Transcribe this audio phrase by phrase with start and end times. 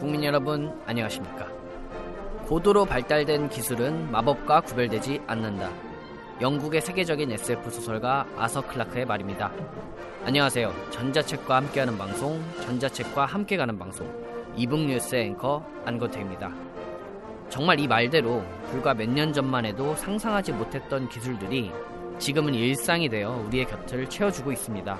[0.00, 1.46] 국민 여러분 안녕하십니까?
[2.46, 5.70] 고도로 발달된 기술은 마법과 구별되지 않는다.
[6.40, 9.52] 영국의 세계적인 SF 소설가 아서 클라크의 말입니다.
[10.24, 10.72] 안녕하세요.
[10.90, 14.10] 전자책과 함께하는 방송 전자책과 함께 가는 방송
[14.56, 16.50] 이북 뉴스의 앵커 안거태입니다.
[17.50, 21.70] 정말 이 말대로 불과 몇 년 전만 해도 상상하지 못했던 기술들이
[22.18, 24.98] 지금은 일상이 되어 우리의 곁을 채워주고 있습니다.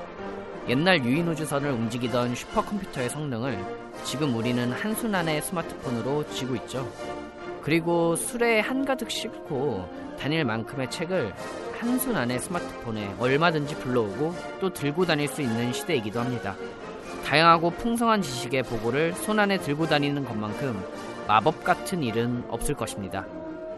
[0.69, 6.91] 옛날 유인 우주선을 움직이던 슈퍼컴퓨터의 성능을 지금 우리는 한순간의 스마트폰으로 쥐고 있죠.
[7.63, 11.33] 그리고 술에 한가득 싣고 다닐 만큼의 책을
[11.79, 16.55] 한순간에 스마트폰에 얼마든지 불러오고 또 들고 다닐 수 있는 시대이기도 합니다.
[17.25, 20.83] 다양하고 풍성한 지식의 보고를 손 안에 들고 다니는 것만큼
[21.27, 23.25] 마법 같은 일은 없을 것입니다.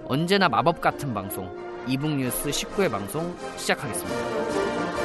[0.06, 1.54] 언제나 마법 같은 방송,
[1.86, 5.01] 이북뉴스 19회 방송 시작하겠습니다.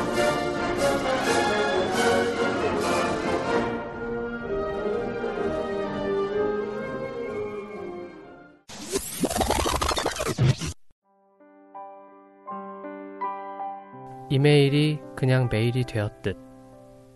[14.37, 16.37] 이메일이 그냥 메일이 되었듯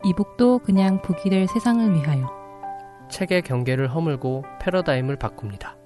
[0.04, 2.28] 이북도 그냥 북이 될 세상을 위하여
[3.12, 5.78] 책의 경계를 허물고 패러다임을 바꿉니다.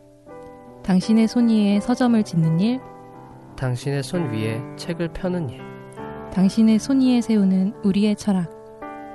[0.86, 2.80] 당신의 손 위에 서점을 짓는 일,
[3.58, 5.60] 당신의 손 위에 책을 펴는 일.
[6.32, 8.50] 당신의 손 위에 세우는 우리의 철학.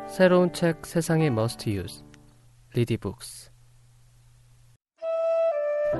[0.07, 2.05] 새로운 책 세상의 must use.
[2.75, 3.51] 리디북스.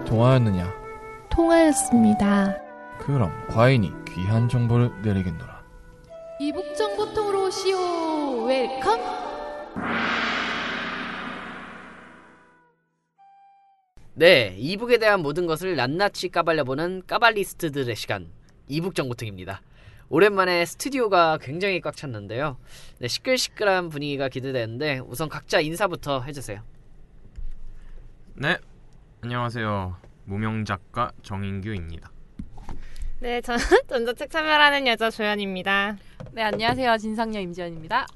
[0.05, 0.71] 통하였느냐?
[1.31, 2.59] 통하였습니다.
[2.99, 5.50] 그럼 과인이 귀한 정보를 내리겠노라.
[6.43, 8.45] e-book 정보통으로 오시오.
[8.47, 8.99] Welcome.
[14.15, 18.33] 네, 이북에 대한 모든 것을 낱낱이 까발려보는 까발리스트들의 시간
[18.69, 19.61] 이북 정보통입니다.
[20.09, 22.57] 오랜만에 스튜디오가 굉장히 꽉 찼는데요.
[23.01, 26.63] 네, 시끌시끌한 분위기가 기대되는데 우선 각자 인사부터 해주세요.
[28.37, 28.57] 네,
[29.21, 29.95] 안녕하세요.
[30.25, 32.11] 무명 작가 정인규입니다.
[33.21, 35.99] 네, 저는 전자책 차별하는 여자 조연입니다.
[36.33, 36.97] 네, 안녕하세요.
[36.99, 38.07] 진상녀 임지연입니다.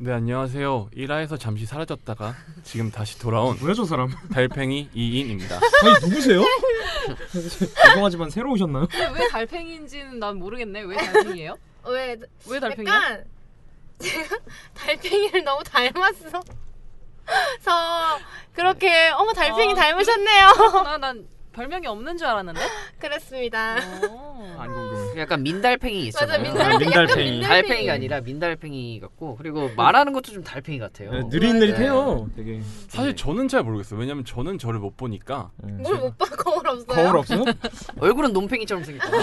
[0.00, 0.90] 네 안녕하세요.
[0.96, 4.08] 1화에서 잠시 사라졌다가 지금 다시 돌아온 왜저 사람?
[4.32, 5.56] 달팽이 이인입니다.
[5.56, 6.42] 아니 누구세요?
[7.88, 8.86] 죄송하지만 새로 오셨나요?
[8.88, 10.82] 근데 왜 달팽이인지는 난 모르겠네.
[10.82, 11.58] 왜 달팽이에요?
[11.86, 12.16] 왜,
[12.48, 12.94] 왜 달팽이야?
[12.94, 13.24] 약간
[13.98, 14.36] 제가
[14.74, 16.42] 달팽이를 너무 닮았어.
[17.60, 18.18] 서
[18.54, 20.48] 그렇게 어머 달팽이 아, 닮으셨네요.
[20.54, 20.96] 그렇구나.
[20.98, 21.26] 난
[21.58, 22.60] 별명이 없는 줄 알았는데.
[23.00, 23.76] 그랬습니다.
[24.08, 24.56] 어.
[24.58, 25.18] 안 궁금.
[25.18, 26.38] 약간 민달팽이 있잖아요.
[26.38, 26.78] 맞아 민달팽이.
[26.84, 27.42] 민달팽이.
[27.42, 31.10] 약간 달팽이가 아니라 민달팽이 같고 그리고 말하는 것도 좀 달팽이 같아요.
[31.10, 32.30] 네, 느릿느릿해요.
[32.36, 32.60] 되게.
[32.88, 33.98] 사실 저는 잘 모르겠어요.
[33.98, 36.26] 왜냐면 저는 저를 못 보니까 뭘 못 봐?
[36.26, 36.86] 거울 없어요?
[36.86, 37.44] 거울 없어요?
[37.98, 39.10] 얼굴은 논팽이처럼 생겼다.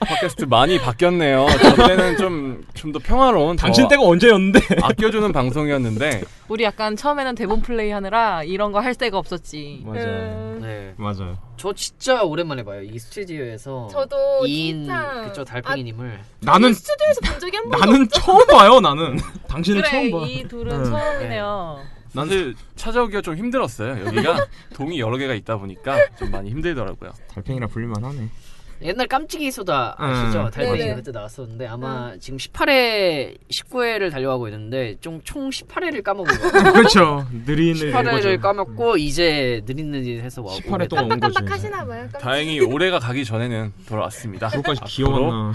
[0.00, 1.46] 팟캐스트 많이 바뀌었네요.
[1.60, 4.60] 저 때는 좀 좀 더 평화로운 당신 더 때가 언제였는데?
[4.82, 9.82] 아껴주는 방송이었는데 우리 약간 처음에는 대본 플레이 하느라 이런 거 할 데가 없었지.
[9.84, 10.58] 맞아요.
[10.60, 11.36] 네, 맞아요.
[11.56, 12.82] 저 진짜 오랜만에 봐요.
[12.82, 18.46] 이 스튜디오에서 저도 이인 진짜 그쵸 달팽이님을 나는 스튜디오에서 본 적이 한 번도 나는 처음
[18.46, 18.80] 봐요.
[18.80, 20.26] 나는 당신은 그래, 처음 봐.
[20.26, 20.84] 이 둘은 응.
[20.84, 21.80] 처음이네요.
[22.14, 24.06] 사실 찾아오기가 좀 힘들었어요.
[24.06, 27.10] 여기가 동이 여러 개가 있다 보니까 좀 많이 힘들더라고요.
[27.34, 28.28] 달팽이라 불릴만 하네.
[28.82, 30.40] 옛날 깜찍이 소다 아시죠?
[30.46, 30.50] 음.
[30.50, 30.94] 달팽이 네네.
[30.96, 36.72] 그때 나왔었는데 아마 지금 18회 19회를 달려가고 있는데 좀 총 18회를 까먹은 거예요.
[36.72, 37.26] 그렇죠.
[37.44, 37.92] 느릿느릿.
[37.94, 41.08] 18회를 까먹고 이제 느릿느릿해서 와고 18회 동안.
[41.08, 42.08] 깜빡깜빡 하시나 봐요.
[42.20, 44.48] 다행히 올해가 가기 전에는 돌아왔습니다.
[44.48, 45.52] 그것까지 기억나.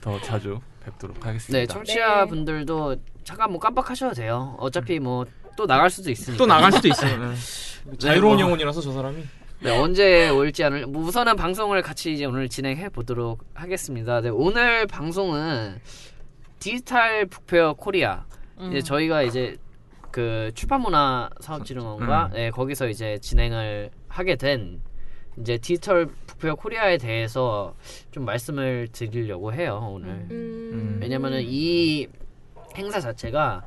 [0.00, 1.58] 더 자주 뵙도록 하겠습니다.
[1.58, 4.56] 네 청취자분들도 잠깐 뭐 깜빡하셔도 돼요.
[4.58, 5.24] 어차피 뭐
[5.56, 6.36] 또 나갈 수도 있으니까.
[6.36, 7.16] 또 나갈 수도 있어요.
[7.86, 7.96] 네.
[7.98, 9.24] 자유로운 영혼이라서 저 사람이.
[9.60, 14.20] 네, 언제 올지 않을 뭐 우선은 방송을 같이 이제 오늘 진행해 보도록 하겠습니다.
[14.20, 15.80] 네, 오늘 방송은
[16.58, 18.26] 디지털 북페어 코리아
[18.58, 18.68] 음.
[18.70, 19.56] 이제 저희가 이제
[20.10, 22.32] 그 출판문화 사업진흥원과 음.
[22.34, 24.82] 네, 거기서 이제 진행을 하게 된
[25.40, 27.74] 이제 디지털 북페어 코리아에 대해서
[28.10, 30.08] 좀 말씀을 드리려고 해요 오늘.
[30.30, 30.98] 음.
[31.00, 32.06] 왜냐면은 이
[32.76, 33.64] 행사 자체가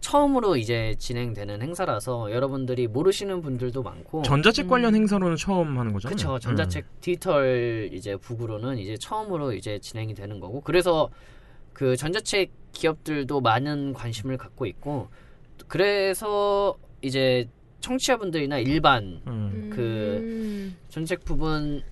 [0.00, 4.22] 처음으로 이제 진행되는 행사라서 여러분들이 모르시는 분들도 많고.
[4.22, 6.14] 전자책 관련 행사로는 처음 하는 거잖아요.
[6.14, 6.38] 그쵸.
[6.38, 10.60] 전자책 디지털 이제 북으로는 이제 처음으로 이제 진행이 되는 거고.
[10.60, 11.08] 그래서
[11.72, 15.08] 그 전자책 기업들도 많은 관심을 갖고 있고
[15.68, 17.48] 그래서 이제
[17.80, 19.70] 청취자분들이나 일반 음.
[19.72, 21.82] 그 전책 부분을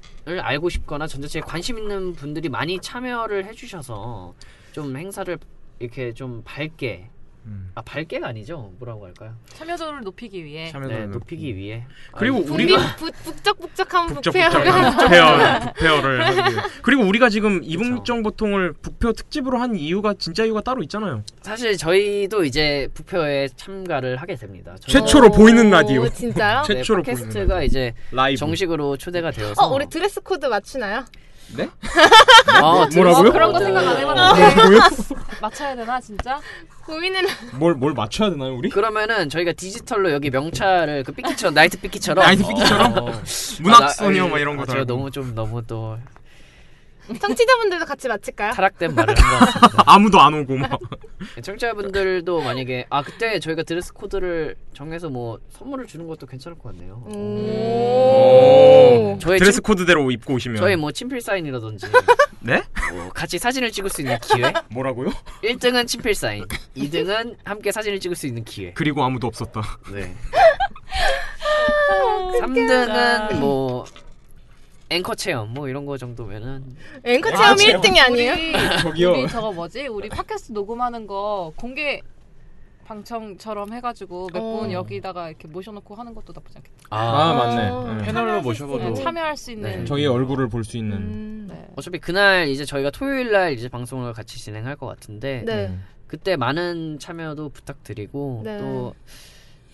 [0.41, 4.35] 알고 싶거나 전자책에 관심 있는 분들이 많이 참여를 해주셔서
[4.73, 5.39] 좀 행사를
[5.79, 7.11] 이렇게 좀 밝게
[7.47, 7.71] 음.
[7.75, 9.35] 아 밝게가 아니죠 뭐라고 할까요?
[9.55, 11.85] 참여도를 높이기 위해 네, 높이기 위해
[12.17, 16.63] 그리고 아, 우리가 북적북적한 북적북적한 북페어를 북페어 북페어를 하기 위해.
[16.83, 21.23] 그리고 우리가 지금 이북정 보통을 북페어 특집으로 한 이유가 진짜 이유가 따로 있잖아요.
[21.43, 24.77] 사실 저희도 이제 부표에 참가를 하게 됩니다.
[24.81, 26.09] 최초로 보이는 라디오.
[26.09, 26.63] 진짜요?
[26.69, 28.39] 네, 최초로 팟캐스트가 보이는 이제 라이브.
[28.39, 31.05] 정식으로 초대가 되어서 어, 우리 드레스 코드 맞추나요?
[31.57, 31.69] 네?
[32.63, 33.29] 아, 뭐라고요?
[33.29, 34.79] 어, 그런 거 생각 안 아, 해봤는데 뭐요?
[35.41, 36.41] 맞춰야 되나 진짜?
[36.87, 37.23] 고민을
[37.59, 38.69] 뭘, 뭘 맞춰야 되나요, 우리?
[38.71, 42.93] 그러면은 저희가 디지털로 여기 명찰을 그 삐끼처럼 나이트 삐끼처럼 나이트 삐끼처럼?
[42.99, 43.23] 어, 어.
[43.61, 44.85] 문학소녀 아, 나- 뭐 이런 거 아, 제가.
[44.85, 45.97] 너무 좀 너무 또
[47.21, 48.53] 청취자분들도 같이 맞힐까요?
[48.55, 49.83] 타락된 말을 한것 같습니다.
[49.87, 50.79] 아무도 안 오고 막.
[51.43, 57.03] 청취자분들도 만약에 아 그때 저희가 드레스 코드를 정해서 뭐 선물을 주는 것도 괜찮을 것 같네요.
[57.07, 58.64] 오.
[59.19, 60.59] 저희 드레스 친- 코드대로 입고 오시면.
[60.59, 61.87] 저희 뭐 친필 사인이라든지
[62.41, 62.63] 네?
[62.93, 64.53] 뭐 같이 사진을 찍을 수 있는 기회.
[64.71, 65.11] 뭐라고요?
[65.43, 66.45] 1등은 친필 사인,
[66.77, 68.73] 2등은 함께 사진을 찍을 수 있는 기회.
[68.75, 69.63] 그리고 아무도 없었다.
[69.93, 70.15] 네.
[72.41, 73.85] 3등은 뭐
[74.91, 76.65] 앵커 체험 뭐 이런 거 정도면은
[77.05, 78.33] 앵커 아, 체험이 1등이 아니에요?
[78.33, 79.13] 우리, 저기요.
[79.13, 79.87] 우리 저거 뭐지?
[79.89, 82.01] 우리 팟캐스트 녹음하는 거 공개
[82.85, 84.73] 방청처럼 해가지고 몇분 어.
[84.73, 86.77] 여기다가 이렇게 모셔놓고 하는 것도 나쁘지 않겠다.
[86.91, 87.69] 아, 맞네.
[87.71, 87.95] 어.
[87.95, 88.05] 네.
[88.05, 89.71] 패널로 네, 모셔봐도 참여할 수 있는.
[89.81, 89.85] 네.
[89.85, 90.97] 저희 얼굴을 볼 수 있는.
[90.97, 91.69] 음, 네.
[91.77, 95.67] 어차피 그날 이제 저희가 토요일 날 이제 방송을 같이 진행할 것 같은데 네.
[95.67, 95.85] 음.
[96.07, 98.59] 그때 많은 참여도 부탁드리고 네.
[98.59, 98.95] 또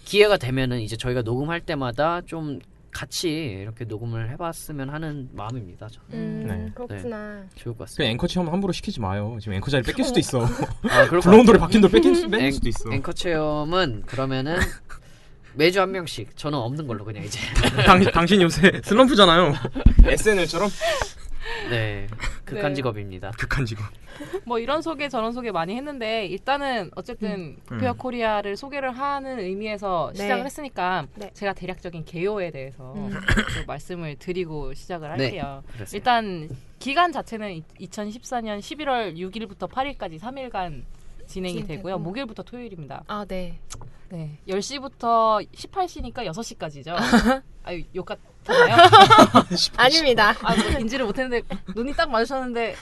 [0.04, 2.58] 기회가 되면은 이제 저희가 녹음할 때마다 좀
[2.92, 3.28] 같이
[3.62, 5.88] 이렇게 녹음을 해봤으면 하는 마음입니다.
[5.88, 6.08] 저는.
[6.12, 6.72] 음, 네.
[6.74, 7.44] 그렇구나.
[7.54, 8.10] 좋을 것 같습니다.
[8.10, 9.36] 앵커 체험 함부로 시키지 마요.
[9.40, 10.40] 지금 앵커 자리 뺏길 수도 있어.
[10.90, 11.58] 아, 굴러온 돌이 같아요.
[11.60, 12.92] 박힌 돌 뺏길, 수- 뺏길 앵- 수도 있어.
[12.92, 14.58] 앵커 체험은 그러면은
[15.54, 17.38] 매주 한 명씩 저는 없는 걸로 그냥 이제
[17.86, 19.52] 당, 당신 요새 슬럼프잖아요.
[20.04, 20.68] SNL처럼
[21.70, 22.06] 네
[22.44, 22.74] 극한 네.
[22.74, 23.30] 직업입니다.
[23.38, 23.84] 극한 직업.
[24.44, 27.96] 뭐 이런 소개 저런 소개 많이 했는데 일단은 어쨌든 북페어 음.
[27.96, 30.22] 코리아를 소개를 하는 의미에서 네.
[30.22, 31.30] 시작을 했으니까 네.
[31.32, 33.10] 제가 대략적인 개요에 대해서 음.
[33.54, 35.24] 좀 말씀을 드리고 시작을 네.
[35.24, 35.62] 할게요.
[35.72, 35.96] 그렇습니다.
[35.96, 40.82] 일단 기간 자체는 2014년 11월 6일부터 8일까지 3일간
[41.26, 41.66] 진행이.
[41.66, 41.98] 되고요.
[41.98, 43.04] 목요일부터 토요일입니다.
[43.06, 43.58] 아, 네.
[44.08, 44.38] 네.
[44.48, 46.96] 10시부터 18시니까 6시까지죠.
[47.62, 48.88] 아유, 욕 같았나요?
[49.76, 50.34] 아닙니다.
[50.42, 51.42] 아, 뭐 인지를 못했는데
[51.76, 52.74] 눈이 딱 마주쳤는데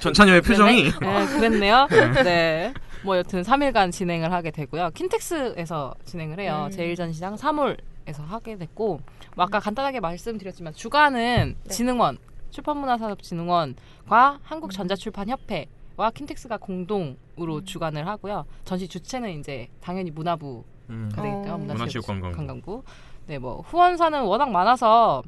[0.00, 0.84] 전찬여의 표정이.
[0.84, 1.88] 네, 그랬네요.
[2.24, 2.72] 네.
[3.04, 4.90] 뭐 여튼 3일간 진행을 하게 되고요.
[4.94, 6.64] 킨텍스에서 진행을 해요.
[6.66, 6.70] 음.
[6.70, 9.00] 제일전시장 3홀에서 하게 됐고
[9.36, 11.70] 뭐 아까 간단하게 말씀드렸지만 주간은 네.
[11.70, 12.18] 진흥원
[12.50, 18.46] 출판문화산업진흥원과 한국전자출판협회와 킨텍스가 공동으로 주관을 하고요.
[18.64, 21.10] 전시 주체는 이제 당연히 문화부가 음.
[21.14, 21.54] 되겠죠.
[21.54, 21.58] 어.
[21.58, 22.36] 문화체육관광부.
[22.36, 22.82] 관광부.
[23.26, 25.22] 네, 뭐 후원사는 워낙 많아서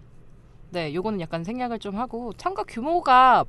[0.70, 3.44] 네, 요거는 약간 생략을 좀 하고 참가 규모가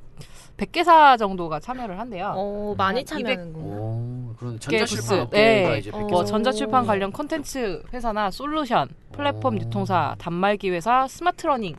[0.56, 2.32] 100개사 정도가 참여를 한대요.
[2.36, 3.64] 어, 많이 한 참여하는구나.
[3.64, 5.78] 오, 그런 개 전자출판 네.
[5.78, 9.58] 이제 뭐 전자출판 관련 콘텐츠 회사나 솔루션, 플랫폼 오.
[9.58, 11.76] 유통사, 단말기 회사, 스마트러닝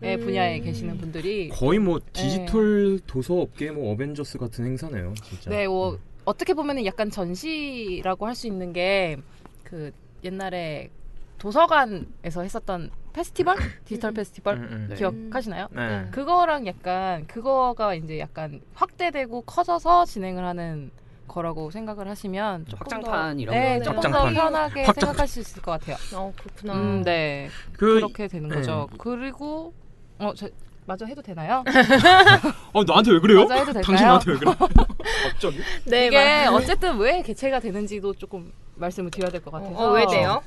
[0.00, 0.20] 의 음.
[0.20, 5.50] 분야에 계시는 분들이 거의 뭐 디지털 도서 업계 뭐 어벤져스 같은 행사네요, 진짜.
[5.50, 5.98] 네, 뭐 음.
[6.24, 9.16] 어떻게 보면은 약간 전시라고 할 수 있는 게
[9.66, 9.90] 그
[10.22, 10.88] 옛날에
[11.38, 14.86] 도서관에서 했었던 페스티벌, 디지털 페스티벌 음, 음.
[14.90, 14.94] 네.
[14.96, 15.68] 기억하시나요?
[15.70, 16.06] 네.
[16.10, 20.90] 그거랑 약간 그거가 이제 약간 확대되고 커져서 진행을 하는
[21.26, 23.84] 거라고 생각을 하시면 조금 확장판 더, 이런 네, 거.
[23.84, 24.34] 조금 확장판.
[24.34, 25.96] 더 편하게 확장- 생각할 수 있을 것 같아요.
[26.14, 26.74] 어, 그렇구나.
[26.74, 28.56] 음, 네, 그 그렇게 되는 네.
[28.56, 28.86] 거죠.
[28.98, 29.72] 그리고
[30.18, 30.48] 어, 저
[30.84, 31.64] 마저 해도 되나요?
[32.72, 33.40] 어 나한테 왜 그래요?
[33.48, 33.82] 맞아, 해도 될까요?
[33.82, 34.52] 당신 나한테 왜 그래?
[35.32, 35.58] 갑자기?
[35.86, 39.74] 네, 이게 맞- 어쨌든 왜 개최가 되는지도 조금 말씀을 드려야 될 것 같아서.
[39.74, 40.42] 어, 왜 돼요?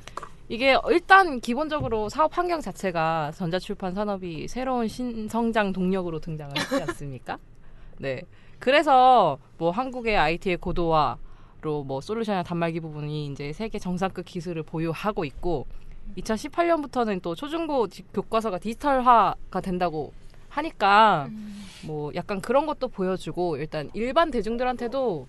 [0.49, 7.37] 이게 일단 기본적으로 사업 환경 자체가 전자출판 산업이 새로운 신성장 동력으로 등장을 했지 않습니까?
[7.99, 8.23] 네.
[8.57, 15.67] 그래서 뭐 한국의 IT의 고도화로 뭐 솔루션이나 단말기 부분이 이제 세계 정상급 기술을 보유하고 있고
[16.17, 20.11] 2018년부터는 또 초중고 디- 교과서가 디지털화가 된다고
[20.49, 21.29] 하니까
[21.85, 25.27] 뭐 약간 그런 것도 보여주고 일단 일반 대중들한테도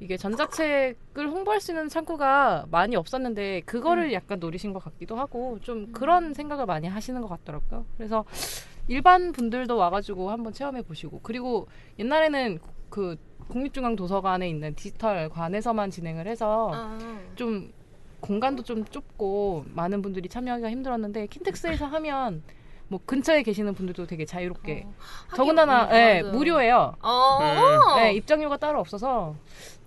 [0.00, 5.92] 이게 전자책을 홍보할 수 있는 창구가 많이 없었는데 그거를 약간 노리신 것 같기도 하고 좀
[5.92, 7.84] 그런 생각을 많이 하시는 것 같더라고요.
[7.98, 8.24] 그래서
[8.88, 13.16] 일반 분들도 와가지고 한번 체험해 보시고 그리고 옛날에는 그
[13.48, 16.98] 국립중앙도서관에 있는 디지털관에서만 진행을 해서 아.
[17.34, 17.72] 좀
[18.20, 22.42] 공간도 좀 좁고 많은 분들이 참여하기가 힘들었는데 킨텍스에서 하면
[22.88, 26.36] 뭐 근처에 계시는 분들도 되게 자유롭게 어, 더군다나 예, 맞아.
[26.36, 26.96] 무료예요.
[27.00, 27.38] 어.
[27.96, 29.36] 네, 입장료가 따로 없어서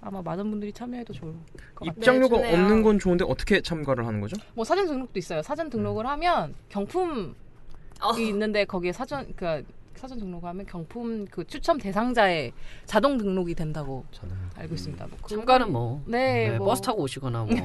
[0.06, 1.32] 아마 많은 분들이 참여해도 좋을
[1.76, 1.92] 것 같아요.
[1.98, 2.54] 입장료가 네.
[2.54, 4.36] 없는 건 좋은데 어떻게 참가를 하는 거죠?
[4.54, 5.42] 뭐 사전 등록도 있어요.
[5.42, 7.34] 사전 등록을 하면 경품이
[8.02, 8.12] 어.
[8.20, 9.64] 있는데 거기에 사전 그
[9.96, 12.52] 사전 등록하면 경품 그 추첨 대상자에
[12.86, 14.04] 자동 등록이 된다고
[14.58, 15.08] 알고 있습니다.
[15.08, 16.68] 뭐 그런 참가는 거- 뭐 네, 네, 뭐.
[16.68, 17.56] 버스 타고 오시거나 뭐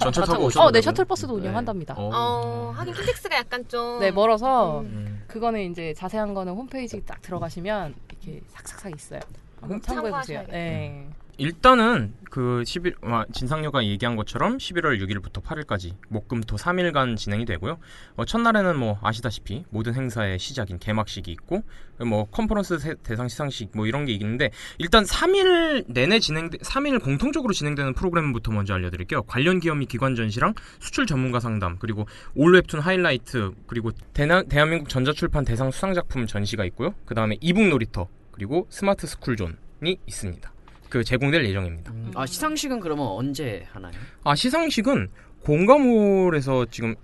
[0.00, 0.82] 전철 차 타고 오셔도 어, 네 되고요?
[0.82, 1.94] 셔틀버스도 운영한답니다.
[1.96, 2.10] 어.
[2.12, 5.22] 어, 하긴 킨텍스가 약간 좀 네 멀어서 음.
[5.28, 9.20] 그거는 이제 자세한 거는 홈페이지 딱 들어가시면 이렇게 삭삭삭 있어요.
[9.60, 10.38] 한번 참고해 보세요.
[10.40, 10.52] 참고하셔야겠다.
[10.52, 11.08] 네.
[11.36, 17.78] 일단은 그 11, 아, 진상녀가 얘기한 것처럼 11월 6일부터 8일까지 목금토 3일간 진행이 되고요.
[18.16, 21.62] 어, 첫날에는 뭐 아시다시피 모든 행사의 시작인 개막식이 있고
[22.04, 27.52] 뭐 컨퍼런스 세- 대상 시상식 뭐 이런 게 있는데 일단 3일 내내 진행 3일 공통적으로
[27.52, 29.22] 진행되는 프로그램부터 먼저 알려드릴게요.
[29.22, 34.88] 관련 기업 및 기관 전시랑 수출 전문가 상담 그리고 올 웹툰 하이라이트 그리고 대나, 대한민국
[34.88, 36.94] 전자출판 대상 수상 작품 전시가 있고요.
[37.04, 40.53] 그 다음에 e-book 놀이터 그리고 스마트 스쿨존이 있습니다.
[40.94, 41.90] 그 제공될 예정입니다.
[41.92, 43.92] 음, 아 시상식은 그러면 언제 하나요?
[44.22, 45.08] 아 시상식은
[45.42, 46.94] 공감홀에서 지금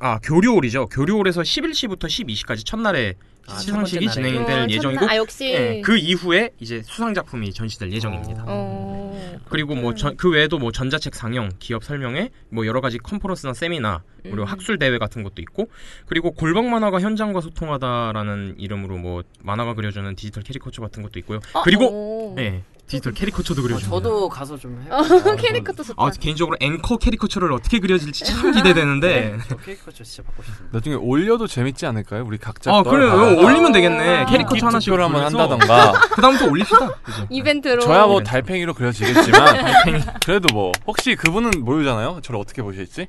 [0.00, 0.86] 아 교류홀이죠.
[0.86, 3.14] 교류홀에서 11시부터 12시까지 첫날에
[3.46, 4.08] 아, 첫 시상식이.
[4.08, 8.44] 진행될 어, 예정이고 첫날- 아 역시 예, 그 이후에 이제 수상 작품이 전시될 예정입니다.
[8.48, 9.38] 어.
[9.48, 14.42] 그리고 뭐 그 외에도 뭐 전자책 상영, 기업 설명회, 뭐 여러 가지 컨퍼런스나 세미나, 그리고
[14.42, 14.44] 음.
[14.44, 15.68] 학술 대회 같은 것도 있고,
[16.06, 21.40] 그리고 골방 만화가 현장과 소통하다라는 이름으로 뭐 만화가 그려주는 디지털 캐리커처 같은 것도 있고요.
[21.54, 22.36] 어, 그리고 오.
[22.38, 23.88] 예, 디지털 캐리커처도 어, 그려줍니다.
[23.88, 24.90] 저도 가서 좀 해.
[24.92, 25.94] 어, 캐리커처도 좋다.
[26.02, 29.38] 아 개인적으로 앵커 캐리커처를 어떻게 그려질지 참 기대되는데.
[29.48, 30.76] 저 캐리커처 진짜 받고 싶습니다.
[30.76, 32.24] 나중에 올려도 재밌지 않을까요?
[32.26, 33.12] 우리 각자 아또 그래요.
[33.38, 34.16] 올리면 되겠네.
[34.22, 34.26] 아.
[34.26, 35.92] 캐리커처 하나씩 한번 한다던가.
[36.10, 36.90] 그 다음부터 올립시다.
[37.02, 37.26] 그죠?
[37.30, 39.56] 이벤트로 저야 뭐 달팽이로 그려지겠지만
[40.26, 42.20] 그래도 뭐 혹시 그분은 모르잖아요.
[42.24, 43.06] 저를 어떻게 보실지.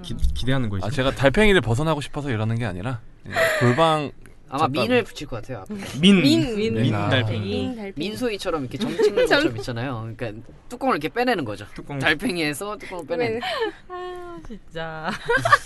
[0.00, 0.86] 기, 기대하는 거죠.
[0.86, 4.12] 아 제가 달팽이를 벗어나고 싶어서 이러는 게 아니라 예, 골방
[4.48, 4.72] 아마 잠깐.
[4.82, 5.58] 민을 붙일 것 같아요.
[5.62, 5.74] 앞에.
[6.00, 7.08] 민, 민, 민, 민 아.
[7.08, 7.40] 달팽이.
[7.40, 7.92] 민 달팽이.
[7.96, 10.12] 민소희처럼 이렇게 점 찍는 것처럼 있잖아요.
[10.16, 11.66] 그러니까 뚜껑을 이렇게 빼내는 거죠.
[11.74, 11.98] 뚜껑.
[11.98, 13.40] 달팽이에서 뚜껑을 빼내는.
[13.88, 15.10] 아, 진짜.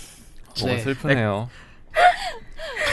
[0.65, 0.79] 네.
[0.79, 1.49] 슬프네요.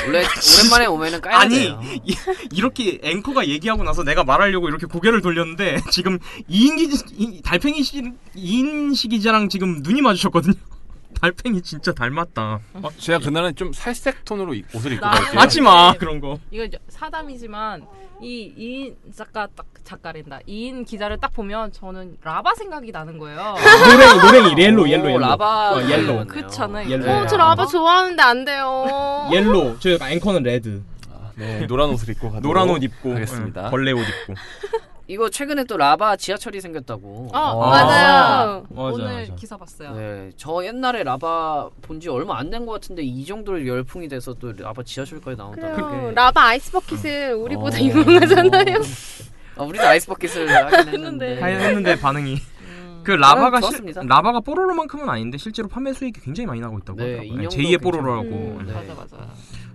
[0.06, 0.24] 원래
[0.60, 1.80] 오랜만에 오면은 까야 아니 돼요.
[2.04, 2.16] 이,
[2.52, 6.18] 이렇게 앵커가 얘기하고 나서 내가 말하려고 이렇게 고개를 돌렸는데 지금
[6.48, 8.02] 이인기 이, 달팽이 씨
[8.34, 10.54] 이인식 기자랑 지금 눈이 마주쳤거든요.
[11.20, 12.60] 달팽이 진짜 닮았다.
[12.74, 15.40] 어, 제가 그날은 좀 살색 톤으로 이- 옷을 입고 나- 갈게요.
[15.40, 16.38] 하지 마 그런 거.
[16.50, 17.86] 이거 사담이지만
[18.20, 20.40] 이 이인 작가 딱 작가랜다.
[20.46, 23.54] 이인 기자를 딱 보면 저는 라바 생각이 나는 거예요.
[24.20, 24.20] 노랭이
[24.52, 25.18] 노랭이 옐로 오, 옐로 옐로.
[25.20, 26.26] 라바 어, 옐로.
[26.26, 26.88] 그렇잖아요.
[26.90, 27.10] 옐로.
[27.10, 29.28] 어, 저 라바 좋아하는데 안 돼요.
[29.32, 29.78] 옐로.
[29.80, 30.82] 저 앵커는 레드.
[31.10, 33.66] 아, 네 노란 옷을 입고 가도록 노란 옷 입고 하겠습니다.
[33.66, 34.34] 응, 벌레 옷 입고.
[35.10, 37.30] 이거 최근에 또 라바 지하철이 생겼다고.
[37.32, 37.54] 어, 아.
[37.70, 38.66] 맞아요.
[38.68, 39.34] 맞아, 오늘 맞아.
[39.36, 39.94] 기사 봤어요.
[39.94, 44.34] 네, 저 옛날에 라바 본 지 얼마 안 된 것 같은데 이 정도로 열풍이 돼서
[44.34, 46.08] 또 라바 지하철까지 나온다는 그래요.
[46.10, 46.14] 게.
[46.14, 47.80] 라바 아이스 버킷은 우리보다 어.
[47.80, 48.76] 유명하잖아요.
[49.56, 50.96] 아, 우리도 아이스 버킷을 하긴 했는데.
[50.96, 51.40] 했는데.
[51.40, 52.34] 하긴 했는데 반응이.
[52.60, 53.00] 음.
[53.02, 54.02] 그 라바가 실, 좋았습니다.
[54.02, 57.32] 라바가 뽀로로만큼은 아닌데 실제로 판매 수익이 굉장히 많이 나고 있다고 네, 하더라고요.
[57.32, 57.78] 인형도 제2의 괜찮아요.
[57.78, 58.26] 뽀로로라고.
[58.28, 58.64] 음.
[58.66, 58.72] 네.
[58.74, 59.16] 맞아 맞아.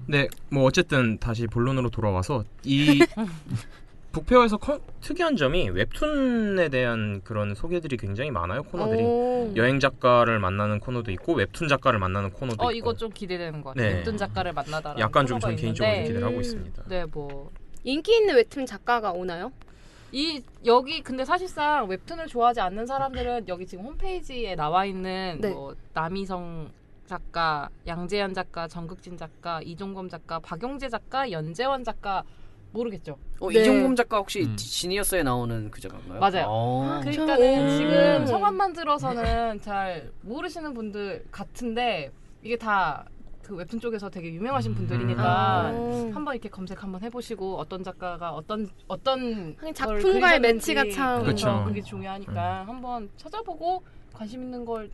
[0.05, 3.03] 네, 뭐 어쨌든 다시 본론으로 돌아와서 이
[4.13, 9.51] 북페어에서 커- 특이한 점이 웹툰에 대한 그런 소개들이 굉장히 많아요 코너들이 오.
[9.55, 13.70] 여행 작가를 만나는 코너도 있고 웹툰 작가를 만나는 코너도 어 있고 이거 좀 기대되는 것
[13.72, 13.89] 같아요.
[13.89, 13.98] 네.
[13.98, 16.41] 웹툰 작가를 만나다라는 약간 좀전 개인적으로 기대를 하고 음.
[16.41, 16.84] 있습니다.
[16.88, 17.51] 네, 뭐.
[17.84, 19.51] 인기 있는 웹툰 작가가 오나요?
[20.12, 25.50] 이 여기 근데 사실상 웹툰을 좋아하지 않는 사람들은 여기 지금 홈페이지에 나와 있는 네.
[25.50, 26.70] 뭐 남희성
[27.08, 32.24] 작가, 양재현 작가, 정극진 작가, 이종범 작가, 박용재 작가, 연재원 작가
[32.73, 33.17] 모르겠죠.
[33.39, 33.61] 어, 네.
[33.61, 34.55] 이종범 작가 혹시 음.
[34.57, 36.19] 지니어스에 나오는 그 작가인가요?
[36.19, 36.45] 맞아요.
[36.49, 36.99] 어.
[37.01, 37.77] 그러니까는 음.
[37.77, 42.11] 지금 성함만 들어서는 잘 모르시는 분들 같은데
[42.41, 43.05] 이게 다
[43.43, 44.75] 그 웹툰 쪽에서 되게 유명하신 음.
[44.75, 45.65] 분들이니까 아.
[46.13, 51.47] 한번 이렇게 검색 한번 해보시고 어떤 작가가 어떤 어떤 작품과의 매치가 참- 그렇죠.
[51.47, 51.63] 그쵸.
[51.67, 54.89] 그게 중요하니까 한번 찾아보고 관심 있는 걸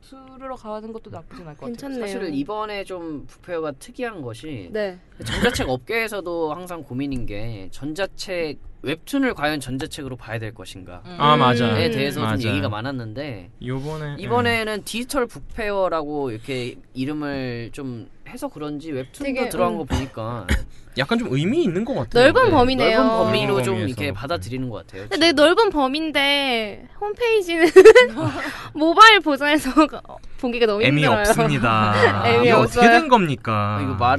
[0.00, 1.72] 들으러 가는 것도 나쁘진 않을 것 같아요.
[1.72, 2.00] 괜찮네요.
[2.00, 4.98] 사실은 이번에 좀 북페어가 특이한 것이 네.
[5.24, 11.16] 전자책 업계에서도 항상 고민인 게 전자책 웹툰을 과연 전자책으로 봐야 될 것인가에 음.
[11.18, 11.66] 아 맞아.
[11.66, 11.74] 음.
[11.74, 12.40] 대해서 좀 맞아요.
[12.48, 19.78] 얘기가 많았는데 요번에 이번에는 디지털 북페어라고 이렇게 이름을 좀 해서 그런지 웹툰도 되게, 들어간 음.
[19.78, 20.46] 거 보니까
[20.98, 22.24] 약간 좀 의미 있는 것 같아요.
[22.24, 22.96] 넓은 네, 범위네요.
[22.98, 23.88] 넓은 범위로 넓은 좀 범위에서.
[23.88, 25.08] 이렇게 받아들이는 것 같아요.
[25.08, 27.66] 근데 내 넓은 범인데 홈페이지는
[28.74, 29.70] 모바일 버전에서
[30.40, 31.20] 보기가 너무 애미 힘들어요.
[31.28, 32.22] 없습니다.
[32.26, 32.88] 애미 이게 어떻게.
[32.88, 33.76] 된 겁니까?
[33.78, 34.18] 아, 이거 말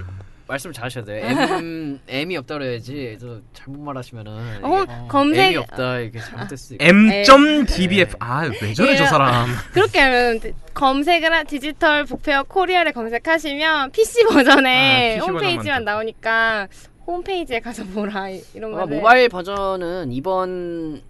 [0.51, 1.23] 말씀을 잘하셔야 돼요.
[1.57, 3.17] M M이 없다 그래야지.
[3.19, 6.77] 저 잘못 말하시면은 어, 검색- M이 없다 이게 있고.
[6.79, 9.07] M.dbf 아 왜 저래 저 예.
[9.07, 10.39] 사람 그렇게 하면
[10.73, 16.67] 검색을 한 디지털 북페어 코리아를 검색하시면 PC 버전의 아, PC 홈페이지만 나오니까
[17.07, 21.01] 홈페이지에 가서 보라 이런 아마 거를 모바일 버전은 이번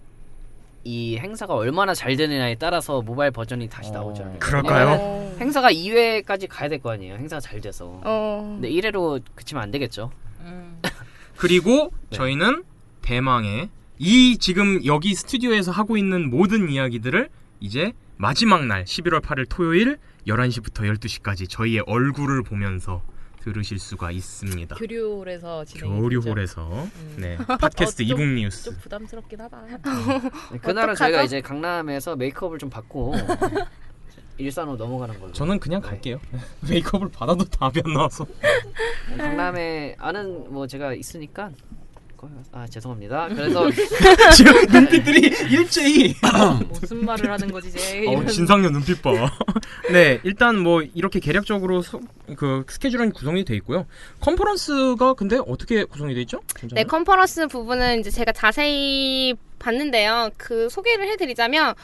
[0.84, 4.36] 이 행사가 얼마나 잘 되느냐에 따라서 모바일 버전이 다시 나오죠.
[4.40, 4.90] 그럴까요?
[4.90, 7.14] 왜냐면 행사가 2회까지 가야 될 거 아니에요.
[7.14, 8.00] 행사가 잘 돼서.
[8.04, 8.58] 어.
[8.60, 10.10] 근데 1회로 그치면 안 되겠죠.
[11.36, 12.16] 그리고 네.
[12.16, 12.64] 저희는
[13.02, 17.28] 대망의 이 지금 여기 스튜디오에서 하고 있는 모든 이야기들을
[17.60, 23.02] 이제 마지막 날 11월 8일 토요일 11시부터 12시까지 저희의 얼굴을 보면서
[23.42, 24.76] 들으실 수가 있습니다.
[24.76, 26.00] 교류홀에서 진행.
[26.00, 29.62] 교류홀에서 네 팟캐스트 이북 뉴스 좀 부담스럽긴 하다.
[30.52, 33.14] 네, 그날은 저희가 이제 강남에서 메이크업을 좀 받고
[34.38, 35.32] 일산으로 넘어가는 걸로.
[35.32, 36.20] 저는 그냥 갈게요.
[36.70, 38.26] 메이크업을 받아도 답이 안 나와서.
[39.18, 41.50] 강남에 아는 뭐 제가 있으니까
[42.28, 43.28] 가서- 아 죄송합니다.
[43.28, 43.66] 그래서
[44.36, 46.14] 지금 눈빛들이 일제히
[46.70, 48.04] 무슨 말을 하는 거지 이제.
[48.06, 49.10] 어, 진상녀 눈빛 봐.
[49.90, 52.00] 네, 일단 뭐 이렇게 개략적으로 소-
[52.36, 53.86] 그 스케줄은 구성이 돼 있고요.
[54.20, 56.40] 컨퍼런스가 근데 어떻게 구성이 돼 있죠?
[56.72, 60.30] 네, 컨퍼런스 부분은 이제 제가 자세히 봤는데요.
[60.36, 61.74] 그 소개를 해드리자면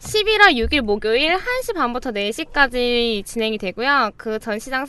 [0.00, 4.10] 11월 6일 목요일 1시 반부터 4시까지 진행이 되고요.
[4.16, 4.86] 그 전시장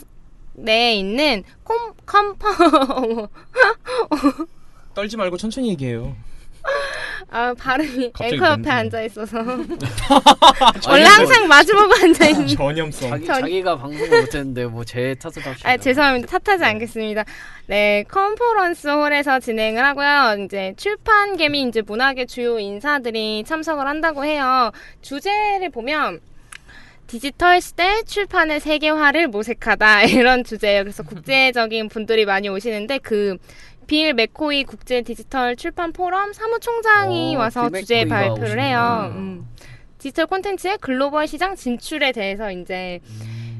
[0.54, 2.48] 내에 있는 콤, 컴퍼
[4.94, 6.14] 떨지 말고 천천히 얘기해요.
[7.30, 8.70] 아 발음이 앵커 옆에.
[8.70, 9.38] 앉아 있어서
[10.88, 13.10] 원래 항상 마주보고 앉아 있는 전염성.
[13.10, 15.66] 자기, 전- 자기가 방송을 못했는데 뭐 제 탓을 하시죠.
[15.68, 16.38] 아, 죄송합니다.
[16.38, 17.24] 탓하지 않겠습니다.
[17.66, 20.44] 네, 컨퍼런스 홀에서 진행을 하고요.
[20.44, 24.70] 이제 출판 개미 이제 문학의 주요 인사들이 참석을 한다고 해요.
[25.00, 26.20] 주제를 보면
[27.12, 30.82] 디지털 시대 출판의 세계화를 모색하다 이런 주제예요.
[30.82, 33.36] 그래서 국제적인 분들이 많이 오시는데 그
[33.86, 38.62] 빌 맥코이 국제 디지털 출판 포럼 사무총장이 오, 와서 빌 주제 발표를 오시는구나.
[38.62, 39.12] 해요.
[39.14, 39.46] 음.
[39.98, 43.00] 디지털 콘텐츠의 글로벌 시장 진출에 대해서 이제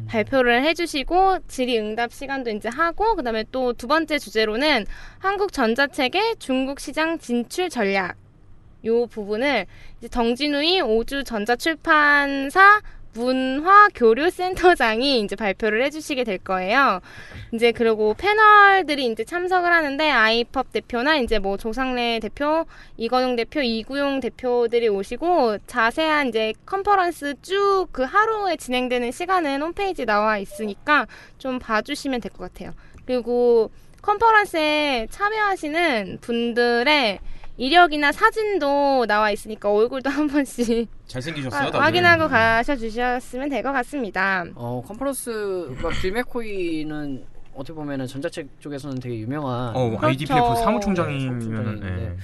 [0.09, 4.87] 발표를 해주시고 질의응답 시간도 이제 하고 그다음에 또 두 번째 주제로는
[5.19, 8.17] 한국 전자책의 중국 시장 진출 전략
[8.87, 9.67] 요 부분을
[9.99, 12.81] 이제 덩진우이 오주 전자출판사
[13.15, 17.01] 문화교류센터장이 이제 발표를 해주시게 될 거예요.
[17.53, 24.21] 이제 그리고 패널들이 이제 참석을 하는데 아이펍 대표나 이제 뭐 조상래 대표, 이건웅 대표, 이구용
[24.21, 31.07] 대표들이 오시고 자세한 이제 컨퍼런스 쭉 그 하루에 진행되는 시간은 홈페이지 나와 있으니까
[31.39, 32.73] 좀 봐주시면 될 것 같아요.
[33.07, 33.71] 그리고
[34.01, 37.19] 컨퍼런스에 참여하시는 분들의
[37.59, 41.81] 이력이나 사진도 나와 있으니까 얼굴도 한 번씩 잘생기셨어요, 아.
[41.81, 44.45] 확인하고 가셔 주셨으면 될 것 같습니다.
[44.55, 50.63] 어 컨퍼런스가 빌메코이는 어떻게 보면은 전자책 쪽에서는 되게 유명한 어, IDPF 그렇죠.
[50.63, 52.17] 사무총장이면은 사무총장인데 예.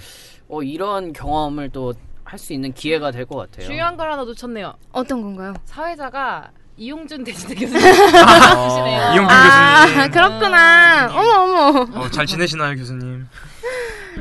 [0.48, 1.92] 어 이런 경험을 또
[2.24, 3.64] 할 수 있는 기회가 될 것 같아요.
[3.66, 4.74] 중요한 걸 하나 놓쳤네요.
[4.92, 5.54] 어떤 건가요?
[5.64, 7.80] 사회자가 이용준 대신에 교수님.
[8.26, 10.10] 아, 이용준 아, 교수님.
[10.10, 11.08] 그렇구나.
[11.10, 12.00] 어머 어머.
[12.02, 13.26] 어, 잘 지내시나요, 교수님?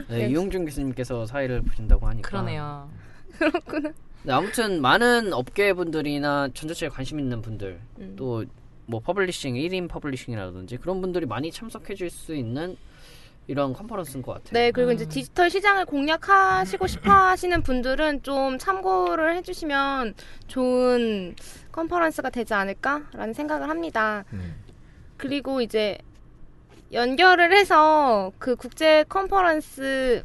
[0.10, 2.28] 네, 이용준 교수님께서 사회를 보신다고 하니까.
[2.30, 2.90] 그러네요.
[3.38, 3.92] 그렇구나.
[4.24, 8.16] 네, 아무튼 많은 업계 분들이나 전자책에 관심 있는 분들 음.
[8.18, 12.76] 또 뭐 publishing 1인 publishing이라든지 그런 분들이 많이 참석해 줄 수 있는
[13.50, 14.52] 이런 컨퍼런스인 것 같아요.
[14.52, 20.16] 네, 그리고 이제 디지털 시장을 공략하시고 싶어 하시는 분들은 좀 참고를 해주시면
[20.48, 21.34] 좋은
[21.72, 24.26] 컨퍼런스가 되지 않을까라는 생각을 합니다.
[25.16, 25.98] 그리고 이제
[26.92, 30.24] 연결을 해서 그 국제 컨퍼런스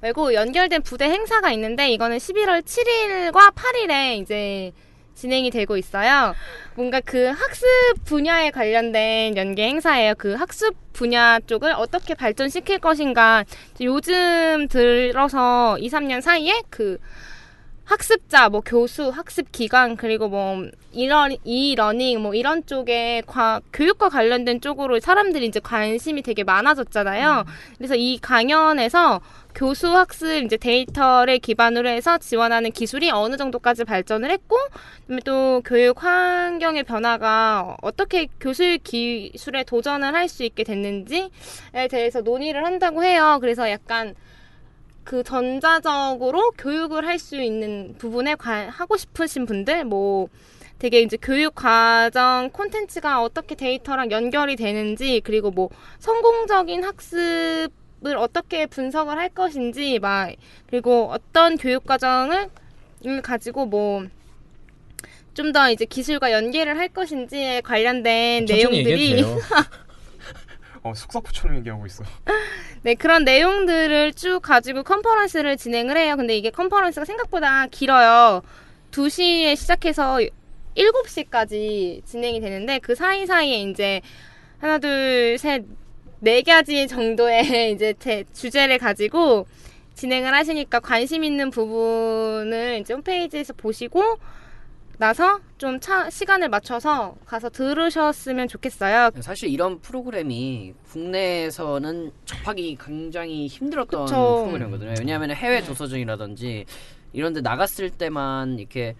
[0.00, 4.72] 말고 연결된 부대 행사가 있는데 이거는 11월 7일과 8일에 이제
[5.14, 6.34] 진행이 되고 있어요.
[6.74, 7.66] 뭔가 그 학습
[8.06, 10.14] 분야에 관련된 연계 행사예요.
[10.16, 13.44] 그 학습 분야 쪽을 어떻게 발전시킬 것인가.
[13.82, 16.98] 요즘 들어서 2, 3년 사이에 그
[17.90, 24.60] 학습자, 뭐 교수, 학습 기관 그리고 뭐 이런 이러닝 뭐 이런 쪽에 과, 교육과 관련된
[24.60, 27.44] 쪽으로 사람들이 이제 관심이 되게 많아졌잖아요.
[27.78, 29.20] 그래서 이 강연에서
[29.56, 34.56] 교수 학습 이제 데이터를 기반으로 해서 지원하는 기술이 어느 정도까지 발전을 했고,
[35.08, 41.28] 그다음에 또 교육 환경의 변화가 어떻게 교술 기술에 도전을 할 수 있게 됐는지에
[41.90, 43.38] 대해서 논의를 한다고 해요.
[43.40, 44.14] 그래서 약간
[45.04, 50.28] 그 전자적으로 교육을 할 수 있는 부분에 관, 하고 싶으신 분들, 뭐,
[50.78, 59.18] 되게 이제 교육 과정 콘텐츠가 어떻게 데이터랑 연결이 되는지, 그리고 뭐, 성공적인 학습을 어떻게 분석을
[59.18, 60.32] 할 것인지, 막,
[60.68, 62.48] 그리고 어떤 교육 과정을
[63.06, 64.04] 을 가지고 뭐,
[65.34, 69.24] 좀 더 이제 기술과 연계를 할 것인지에 관련된 내용들이.
[70.82, 72.04] 어, 숙사포처럼 얘기하고 있어.
[72.82, 76.16] 네, 그런 내용들을 쭉 가지고 컨퍼런스를 진행을 해요.
[76.16, 78.42] 근데 이게 컨퍼런스가 생각보다 길어요.
[78.90, 80.18] 2시에 시작해서
[80.76, 84.00] 7시까지 진행이 되는데 그 사이사이에 이제
[84.58, 85.64] 하나, 둘, 셋,
[86.20, 89.46] 네 가지 정도의 이제 제 주제를 가지고
[89.94, 94.18] 진행을 하시니까 관심 있는 부분을 이제 홈페이지에서 보시고
[95.00, 99.12] 나서 좀 차, 시간을 맞춰서 가서 들으셨으면 좋겠어요.
[99.20, 104.44] 사실 이런 프로그램이 국내에서는 접하기 굉장히 힘들었던 그쵸.
[104.44, 104.94] 프로그램이거든요.
[104.98, 106.66] 왜냐하면 해외 도서전이라든지
[107.14, 108.94] 이런 데 나갔을 때만 이렇게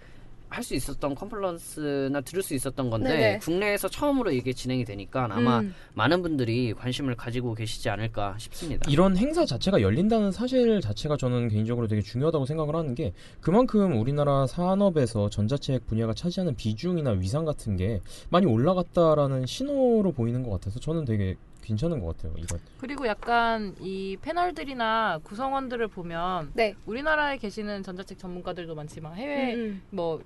[0.50, 3.38] 할 수 있었던 컨퍼런스나 들을 수 있었던 건데 네네.
[3.38, 5.74] 국내에서 처음으로 이게 진행이 되니까 아마 음.
[5.94, 8.90] 많은 분들이 관심을 가지고 계시지 않을까 싶습니다.
[8.90, 14.46] 이런 행사 자체가 열린다는 사실 자체가 저는 개인적으로 되게 중요하다고 생각을 하는 게 그만큼 우리나라
[14.46, 21.04] 산업에서 전자책 분야가 차지하는 비중이나 위상 같은 게 많이 올라갔다라는 신호로 보이는 것 같아서 저는
[21.04, 22.34] 되게 괜찮은 것 같아요.
[22.36, 22.58] 이거.
[22.78, 26.74] 그리고 약간 이 패널들이나 구성원들을 보면 네.
[26.86, 30.20] 우리나라에 계시는 전자책 전문가들도 많지만 해외 음, 뭐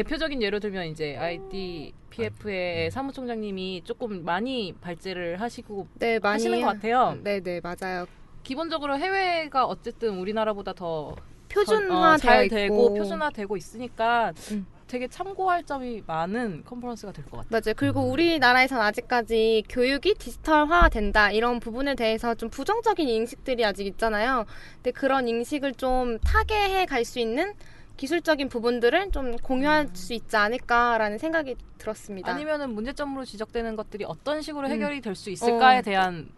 [0.00, 7.16] 대표적인 예로 들면 이제 IDPF의 사무총장님이 조금 많이 발제를 하시고 네, 많이 하시는 것 같아요.
[7.22, 8.04] 네, 네, 맞아요.
[8.42, 11.16] 기본적으로 해외가 어쨌든 우리나라보다 더
[11.48, 12.94] 표준화 어, 잘 되어 되고 있고.
[12.94, 14.66] 표준화되고 있으니까 음.
[14.86, 17.48] 되게 참고할 점이 많은 컨퍼런스가 될 것 같아요.
[17.50, 17.74] 맞아요.
[17.74, 24.44] 그리고 우리나라에선 아직까지 교육이 디지털화 된다 이런 부분에 대해서 좀 부정적인 인식들이 아직 있잖아요.
[24.76, 27.54] 근데 그런 인식을 좀 타개해 갈 수 있는
[27.96, 32.30] 기술적인 부분들을 좀 공유할 수 있지 않을까라는 생각이 들었습니다.
[32.30, 34.72] 아니면은 문제점으로 지적되는 것들이 어떤 식으로 음.
[34.72, 35.82] 해결이 될수 있을까에 어.
[35.82, 36.28] 대한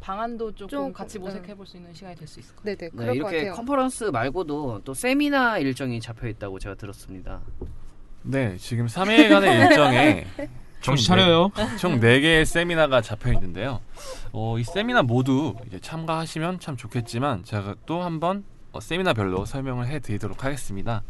[0.00, 1.24] 방안도 조금 좀, 같이 네.
[1.24, 3.54] 모색해 볼 수 있는 시간이 될 수 있을 것 네네 네, 그럴 것 이렇게 같아요.
[3.54, 7.40] 컨퍼런스 말고도 또 세미나 일정이 잡혀 있다고 제가 들었습니다.
[8.22, 10.26] 네, 지금 3일간의 일정에
[10.80, 11.50] 정신 총 네- 차려요.
[11.78, 13.80] 총 4개의 세미나가 잡혀 있는데요.
[14.32, 19.98] 어, 이 세미나 모두 이제 참가하시면 참 좋겠지만 제가 또 한번 어, 세미나별로 설명을 해
[19.98, 21.02] 드리도록 하겠습니다.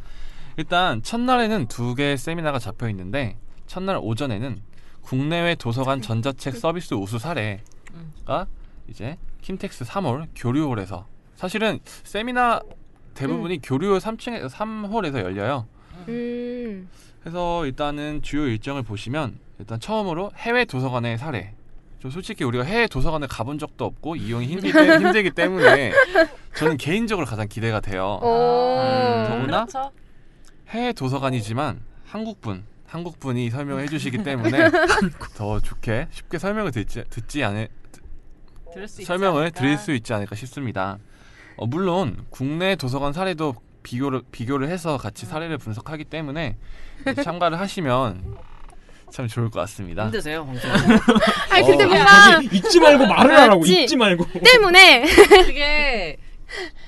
[0.57, 4.61] 일단 첫날에는 두 개의 세미나가 잡혀 있는데 첫날 오전에는
[5.03, 8.47] 국내외 도서관 전자책 서비스 우수 사례가
[8.89, 12.61] 이제 킨텍스 3홀 교류홀에서 사실은 세미나
[13.15, 15.67] 대부분이 교류홀 3층에 3홀에서 열려요.
[16.09, 16.89] 음,
[17.21, 21.55] 그래서 일단은 주요 일정을 보시면 일단 처음으로 해외 도서관의 사례.
[22.01, 25.93] 좀 솔직히 우리가 해외 도서관을 가본 적도 없고 이용이 힘들 때, 힘들기 때문에
[26.55, 28.21] 저는 개인적으로 가장 기대가 돼요.
[28.23, 29.91] 오, 음, 더구나 그렇죠.
[30.69, 34.71] 해외 도서관이지만 한국분 한국분이 설명해 주시기 때문에
[35.35, 37.69] 더 좋게 쉽게 설명을 듣지, 듣지 않을
[39.05, 39.61] 설명을 않을까.
[39.61, 40.99] 드릴 수 있지 않을까 싶습니다.
[41.57, 46.57] 어, 물론 국내 도서관 사례도 비교를 비교를 해서 같이 사례를 분석하기 때문에
[47.25, 48.37] 참가를 하시면
[49.11, 50.05] 참 좋을 것 같습니다.
[50.05, 50.71] 힘드세요, 황정?
[51.51, 51.89] 아니 근데 어.
[51.89, 53.83] 뭔가 잊지 말고 말을 하라고 그렇지.
[53.85, 54.27] 잊지 말고.
[54.45, 55.05] 때문에
[55.47, 56.17] 그게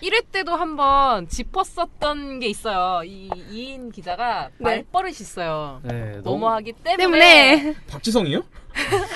[0.03, 3.03] 1회 때도 한번 짚었었던 게 있어요.
[3.05, 4.65] 이 이인 기자가 네.
[4.65, 5.81] 말버릇이 있어요.
[5.83, 8.43] 네, 너무하기 때문에, 때문에 박지성이요?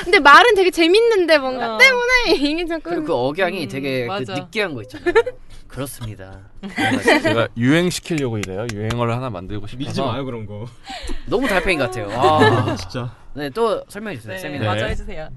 [0.02, 1.78] 근데 말은 되게 재밌는데 뭔가 어.
[1.78, 4.34] 때문에 이게 그리고 그 억양이 음, 되게 그 맞아.
[4.34, 5.14] 느끼한 거 있잖아요.
[5.68, 6.40] 그렇습니다.
[7.22, 8.66] 제가 유행시키려고 이래요.
[8.72, 10.66] 유행어를 하나 만들고 믿지 싶어서 마요 그런 거.
[11.26, 12.08] 너무 달팽이 같아요.
[12.12, 13.14] 아, 진짜.
[13.34, 14.34] 네, 또 설명해 주세요.
[14.34, 14.64] 네, 세미나.
[14.66, 14.90] 맞아 네.
[14.92, 15.28] 해주세요.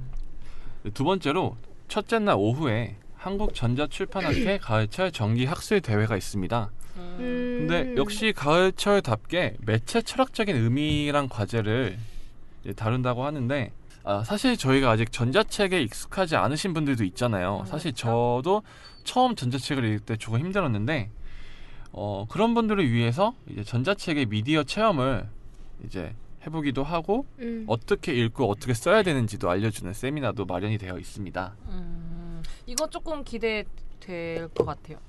[0.94, 6.70] 두 번째로 첫째 날 오후에 한국전자출판학회 가을철 정기 학술 대회가 있습니다.
[6.98, 7.68] 음.
[7.68, 11.98] 근데 역시 가을철답게 매체 철학적인 의미란 과제를
[12.64, 13.72] 이제 다룬다고 하는데
[14.04, 17.62] 아, 사실 저희가 아직 전자책에 익숙하지 않으신 분들도 있잖아요.
[17.62, 18.42] 음, 사실 그렇죠.
[18.42, 18.64] 저도
[19.08, 21.10] 처음 전자책을 읽을 때 조금 힘들었는데
[21.94, 25.28] 어, 그런 분들을 위해서 이제 전자책의 미디어 체험을
[25.86, 26.14] 이제
[26.46, 27.64] 해보기도 하고 음.
[27.68, 31.56] 어떻게 읽고 어떻게 써야 되는지도 알려주는 세미나도 마련이 되어 있습니다.
[31.70, 35.00] 음, 이거 조금 기대될 것 같아요.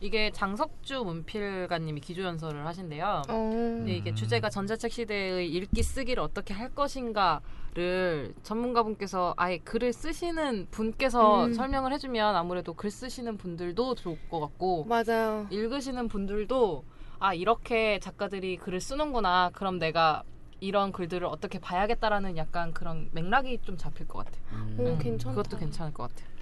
[0.00, 3.22] 이게 장석주 문필가님이 기조연설을 하신대요.
[3.28, 3.84] 어.
[3.86, 11.54] 이게 주제가 전자책 시대의 읽기 쓰기를 어떻게 할 것인가를 전문가분께서 아예 글을 쓰시는 분께서 음.
[11.54, 15.46] 설명을 해주면 아무래도 글 쓰시는 분들도 좋을 것 같고 맞아요.
[15.50, 16.84] 읽으시는 분들도
[17.18, 20.22] 아 이렇게 작가들이 글을 쓰는구나 그럼 내가
[20.60, 24.42] 이런 글들을 어떻게 봐야겠다라는 약간 그런 맥락이 좀 잡힐 것 같아요.
[24.52, 24.76] 음.
[24.78, 25.34] 오, 음, 괜찮다.
[25.34, 26.35] 그것도 괜찮을 것 같아요.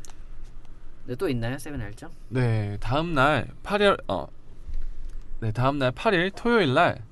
[1.07, 1.59] 네, 또 있나요?
[1.59, 2.11] 세미나 일정?
[2.31, 4.27] 네, 다음 날 8일 어.
[5.41, 7.03] 네, 다음 날 8일 토요일 날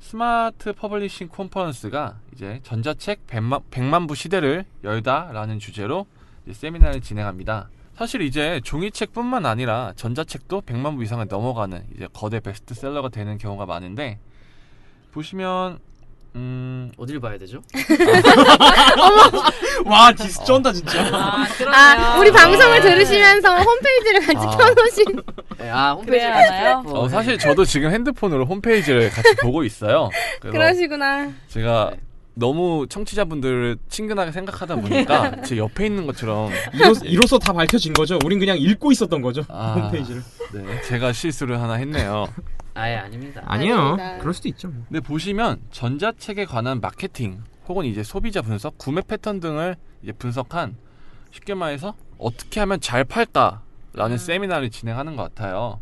[0.00, 6.06] 스마트 publishing 컨퍼런스가 이제 전자책 100만, 100만 부 시대를 열다라는 주제로
[6.50, 7.70] 세미나를 진행합니다.
[7.94, 14.18] 사실 이제 종이책뿐만 아니라 전자책도 100만 부 이상을 넘어가는 이제 거대 베스트셀러가 되는 경우가 많은데
[15.12, 15.78] 보시면
[16.36, 17.62] 음, 어딜 봐야 되죠?
[19.86, 21.02] 와 디스 쩐다 진짜.
[21.10, 21.46] 아.
[21.72, 24.56] 아, 우리 방송을 들으시면서 홈페이지를 같이 아.
[24.56, 25.04] 펴놓으신.
[25.58, 26.82] 네, 아 홈페이지 그래야 하나요?
[26.86, 30.10] 어, 사실 저도 지금 핸드폰으로 홈페이지를 같이 보고 있어요.
[30.40, 31.32] 그래서 그러시구나.
[31.48, 32.00] 제가 네.
[32.34, 38.18] 너무 청취자분들을 친근하게 생각하다 보니까 제 옆에 있는 것처럼 이로써, 이로써 다 밝혀진 거죠.
[38.26, 39.42] 우린 그냥 읽고 있었던 거죠.
[39.48, 39.72] 아.
[39.72, 40.22] 홈페이지를.
[40.52, 42.26] 네, 제가 실수를 하나 했네요.
[42.76, 43.42] 아예 아닙니다.
[43.46, 43.76] 아니요.
[43.78, 44.18] 아닙니다.
[44.18, 44.68] 그럴 수도 있죠.
[44.68, 44.84] 뭐.
[44.88, 50.76] 근데 보시면 전자책에 관한 마케팅 혹은 이제 소비자 분석, 구매 패턴 등을 이제 분석한
[51.30, 55.80] 쉽게 말해서 어떻게 하면 잘 팔까라는 세미나를 진행하는 것 같아요.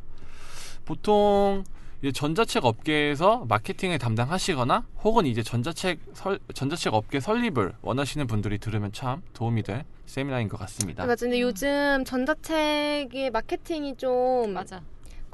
[0.85, 1.65] 보통
[2.03, 8.93] 이제 전자책 업계에서 마케팅을 담당하시거나 혹은 이제 전자책 설, 전자책 업계 설립을 원하시는 분들이 들으면
[8.93, 11.07] 참 도움이 될 세미나인 것 같습니다.
[11.07, 11.25] 맞아.
[11.25, 14.83] 근데 요즘 전자책의 마케팅이 좀 맞아.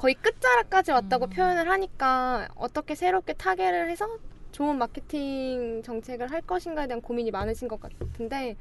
[0.01, 1.31] 거의 끝자락까지 왔다고 음.
[1.31, 4.09] 표현을 하니까 어떻게 새롭게 타겟을 해서
[4.51, 8.57] 좋은 마케팅 정책을 할 것인가에 대한 고민이 많으신 것 같은데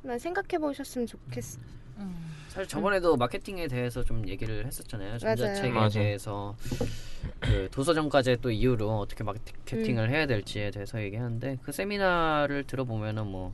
[0.00, 1.60] 난 생각해 보셨으면 좋겠어.
[1.98, 2.16] 음.
[2.48, 5.18] 사실 저번에도 마케팅에 대해서 좀 얘기를 했었잖아요.
[5.18, 5.88] 전자책에 맞아요.
[5.90, 6.56] 대해서
[7.40, 10.10] 그 도서정가제 또 이후로 어떻게 마케팅을 음.
[10.10, 13.52] 해야 될지에 대해서 얘기하는데 그 세미나를 들어보면은 뭐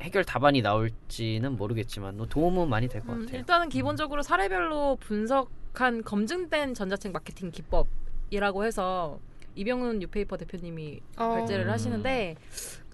[0.00, 3.38] 해결 답안이 나올지는 모르겠지만 뭐 도움은 많이 될것 음, 같아요.
[3.38, 9.20] 일단은 기본적으로 사례별로 분석 한 검증된 전자책 마케팅 기법이라고 해서
[9.54, 11.28] 이병훈 뉴페이퍼 대표님이 어.
[11.30, 12.36] 발제를 하시는데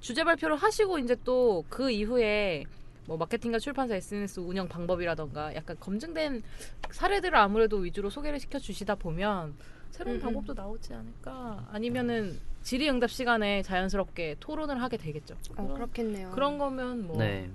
[0.01, 2.65] 주제 발표를 하시고 이제 또 그 이후에
[3.07, 6.43] 뭐 마케팅과 출판사 SNS 운영 방법이라던가 약간 검증된
[6.91, 9.55] 사례들을 아무래도 위주로 소개를 시켜 주시다 보면
[9.91, 10.23] 새로운 음, 음.
[10.23, 15.35] 방법도 나오지 않을까 아니면은 질의응답 시간에 자연스럽게 토론을 하게 되겠죠.
[15.35, 16.31] 어, 그런, 그렇겠네요.
[16.31, 17.51] 그런 거면 뭐 네.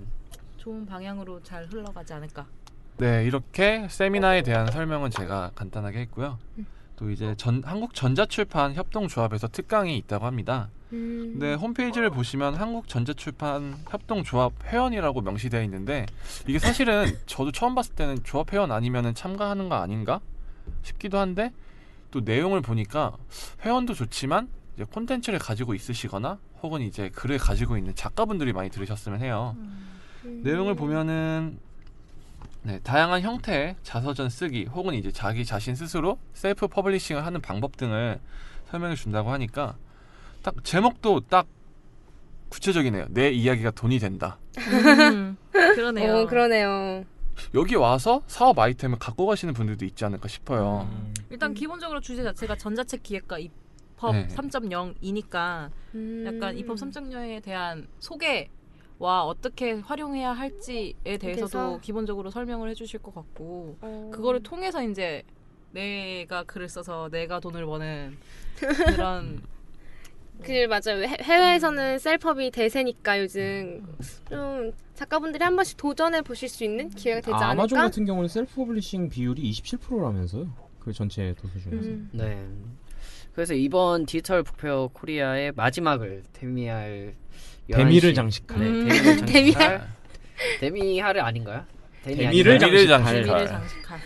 [0.58, 2.46] 좋은 방향으로 잘 흘러가지 않을까.
[2.98, 6.38] 네, 이렇게 세미나에 대한 설명은 제가 간단하게 했고요.
[6.96, 10.68] 또 이제 전, 한국 전자출판 협동조합에서 특강이 있다고 합니다.
[10.92, 11.30] 음.
[11.38, 16.06] 근데 홈페이지를 보시면 한국 전자출판 협동조합 회원이라고 명시되어 있는데
[16.48, 20.20] 이게 사실은 저도 처음 봤을 때는 조합 회원 아니면은 참가하는 거 아닌가
[20.82, 21.52] 싶기도 한데
[22.10, 23.16] 또 내용을 보니까
[23.64, 29.54] 회원도 좋지만 이제 콘텐츠를 가지고 있으시거나 혹은 이제 글을 가지고 있는 작가분들이 많이 들으셨으면 해요.
[29.58, 30.40] 음.
[30.42, 31.60] 내용을 보면은
[32.68, 38.20] 네, 다양한 형태의 자서전 쓰기 혹은 이제 자기 자신 스스로 self publishing을 하는 방법 등을
[38.70, 39.74] 설명해 준다고 하니까
[40.42, 41.46] 딱 제목도 딱
[42.50, 43.06] 구체적이네요.
[43.08, 44.36] 내 이야기가 돈이 된다.
[44.58, 46.14] 음, 그러네요.
[46.14, 47.04] 어, 그러네요.
[47.54, 50.86] 여기 와서 사업 아이템을 갖고 가시는 분들도 있지 않을까 싶어요.
[50.92, 51.14] 음.
[51.30, 54.26] 일단 기본적으로 주제 자체가 전자책 기획과 EPUB 네.
[54.26, 56.24] 3.0이니까 음.
[56.26, 58.50] 약간 EPUB 3.0에 대한 소개
[58.98, 61.80] 와 어떻게 활용해야 할지에 대해서도 그래서?
[61.80, 64.10] 기본적으로 설명을 해주실 것 같고 어.
[64.12, 65.22] 그거를 통해서 이제
[65.70, 68.16] 내가 글을 써서 내가 돈을 버는
[68.86, 69.42] 그런
[70.42, 71.02] 그 맞아요.
[71.02, 73.84] 해- 해외에서는 self-pub이 대세니까 요즘
[74.28, 77.90] 좀 작가분들이 한 번씩 도전해 보실 수 있는 기회가 되지 아, 아마존 않을까?
[77.90, 80.48] 같은 경우는 self publishing 비율이 27%라면서요.
[80.80, 81.88] 그 전체 도서 중에서.
[81.88, 82.08] 음.
[82.12, 82.46] 네.
[83.34, 87.14] 그래서 이번 디지털 북페어 코리아의 마지막을 대미할
[87.72, 88.58] 대미를 11시 장식할.
[88.58, 88.88] 네, 음.
[88.88, 89.26] 대미를?
[89.26, 89.88] 장식할
[90.60, 91.64] 대미할을 아닌가요?
[92.04, 92.70] 대미 대미를 아닌가요?
[92.70, 93.24] 대미를 장식할.
[93.24, 93.24] 장식할.
[93.24, 94.00] 재미를 장식할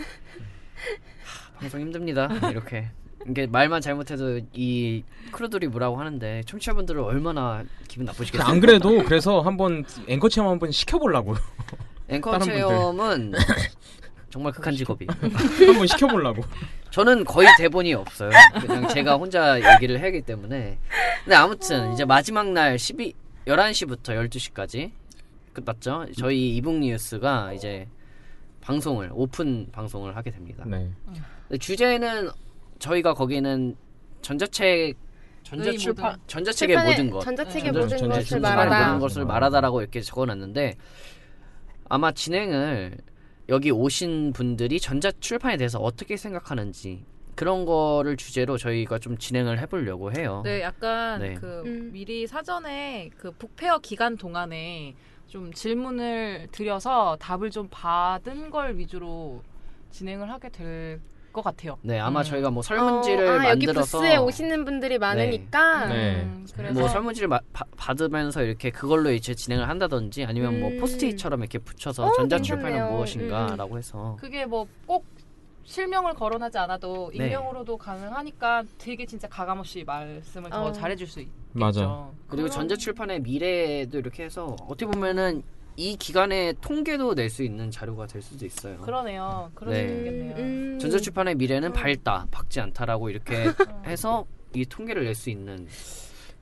[1.61, 2.29] 방송 힘듭니다.
[2.51, 2.89] 이렇게
[3.29, 8.47] 이게 말만 잘못해도 이 crew들이 뭐라고 하는데 청취자분들은 얼마나 기분 나쁘시겠어요.
[8.49, 11.37] 안 그래도 그래서 한번 앵커 체험 한번 시켜보려고
[12.09, 12.37] 앵커.
[12.41, 13.33] 체험은
[14.31, 15.07] 정말 극한 직업이.
[15.09, 16.43] 한번 시켜보려고.
[16.91, 18.31] 저는 거의 대본이 없어요.
[18.61, 20.79] 그냥 제가 혼자 얘기를 하기 때문에.
[21.25, 23.13] 근데 아무튼 이제 마지막 날 12,
[23.47, 24.91] 11시부터 12시까지
[25.53, 26.07] 끝났죠.
[26.19, 27.87] 저희 이북 뉴스가 이제
[28.61, 30.65] 방송을 오픈 방송을 하게 됩니다.
[30.67, 30.91] 네.
[31.59, 32.31] 주제는
[32.79, 33.77] 저희가 거기는
[34.23, 34.97] 전자책
[35.43, 36.23] 전자출판 모든.
[36.29, 38.87] 전자책의 모든 것 전자책의 전자- 모든 전자- 것을 말하다.
[38.87, 40.77] 모든 것을 말하다라고 이렇게 적어놨는데
[41.89, 42.97] 아마 진행을
[43.49, 50.43] 여기 오신 분들이 전자출판에 대해서 어떻게 생각하는지 그런 거를 주제로 저희가 좀 진행을 해보려고 해요.
[50.45, 51.35] 네, 약간 네.
[51.35, 51.91] 그 음.
[51.93, 54.95] 미리 사전에 그 북페어 기간 동안에
[55.29, 59.43] 좀 질문을 드려서 답을 좀 받은 걸 위주로
[59.91, 61.01] 진행을 하게 될
[61.33, 61.79] 것 같아요.
[61.81, 62.25] 네, 아마 음.
[62.25, 66.17] 저희가 뭐 설문지를 어, 아, 여기 만들어서 부스에 오시는 분들이 많으니까 네.
[66.25, 70.79] 음, 그래서 뭐 설문지를 마- 바- 받으면서 이렇게 그걸로 이제 진행을 한다든지 아니면 뭐 음.
[70.79, 72.91] 포스트잇처럼 이렇게 붙여서 어, 전자출판은.
[72.91, 75.07] 무엇인가라고 해서 그게 뭐 꼭
[75.65, 77.27] 실명을 거론하지 않아도 네.
[77.27, 80.73] 익명으로도 가능하니까 되게 진짜 가감없이 말씀을 더 어.
[80.73, 81.39] 잘해줄 수 있겠죠.
[81.53, 81.81] 맞아.
[82.27, 85.43] 그리고 그런- 전자출판의 미래도 이렇게 해서 어떻게 보면은
[85.77, 88.77] 이 기간에 통계도 낼 수 있는 자료가 될 수도 있어요.
[88.79, 89.51] 그러네요.
[89.55, 89.89] 그럴 네.
[89.89, 90.37] 수 있겠네요.
[90.37, 90.79] 음.
[90.81, 91.73] 전자출판의 미래는 음.
[91.73, 93.45] 밝다, 밝지 않다라고 이렇게
[93.87, 95.67] 해서 이 통계를 낼 수 있는.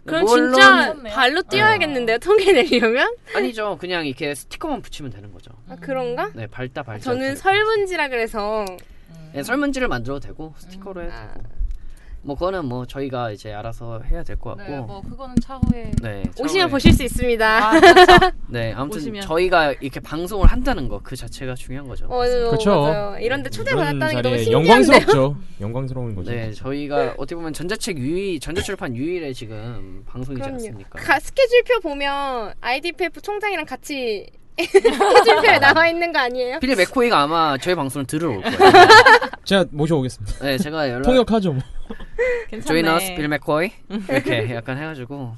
[0.05, 3.15] 그럼 진짜 발로 뛰어야겠는데요, 통계 내려면?
[3.37, 3.77] 아니죠.
[3.79, 5.53] 그냥 이렇게 스티커만 붙이면 되는 거죠.
[5.69, 6.31] 아, 그런가?
[6.35, 7.05] 네, 발다 발자.
[7.13, 8.65] 저는 설문지라 그래서
[9.33, 11.33] 네, 설문지를 만들어도 되고 스티커로 해도 아.
[11.35, 11.61] 되고.
[12.23, 14.71] 뭐 그거는 뭐 저희가 이제 알아서 해야 될 것 같고.
[14.71, 16.23] 네, 뭐 그거는 차후에 네.
[16.39, 17.47] 오시면 처음에- 보실 수 있습니다.
[17.71, 18.37] 아, 그렇죠.
[18.49, 19.23] 네, 아무튼 오시면.
[19.23, 22.05] 저희가 이렇게 방송을 한다는 거 그 자체가 중요한 거죠.
[22.11, 22.19] 어.
[22.19, 23.17] 맞아요.
[23.21, 24.69] 이런데 초대 이런 받았다는 게 너무 신기한데요.
[24.69, 25.37] 영광스럽죠.
[25.63, 26.31] 영광스러운 거죠.
[26.31, 30.57] 네, 저희가 어떻게 보면 전자책 유일, 전자출판 유일의 지금 방송이지 그럼요.
[30.57, 30.99] 않습니까?
[31.01, 34.27] 가, 스케줄표 보면 IDPF 총장이랑 같이
[34.59, 36.59] 스케줄표에 나와 있는 거 아니에요?
[36.61, 38.59] 필립 맥코이가 아마 저희 방송을 들으러 올 거예요.
[39.45, 40.45] 제가 모셔오겠습니다.
[40.45, 41.53] 네, 제가 연락 통역하죠.
[41.53, 41.63] 뭐.
[42.49, 42.89] 괜찮네.
[42.89, 43.71] 어스 빌 맥코이
[44.09, 45.35] 이렇게 약간 해가지고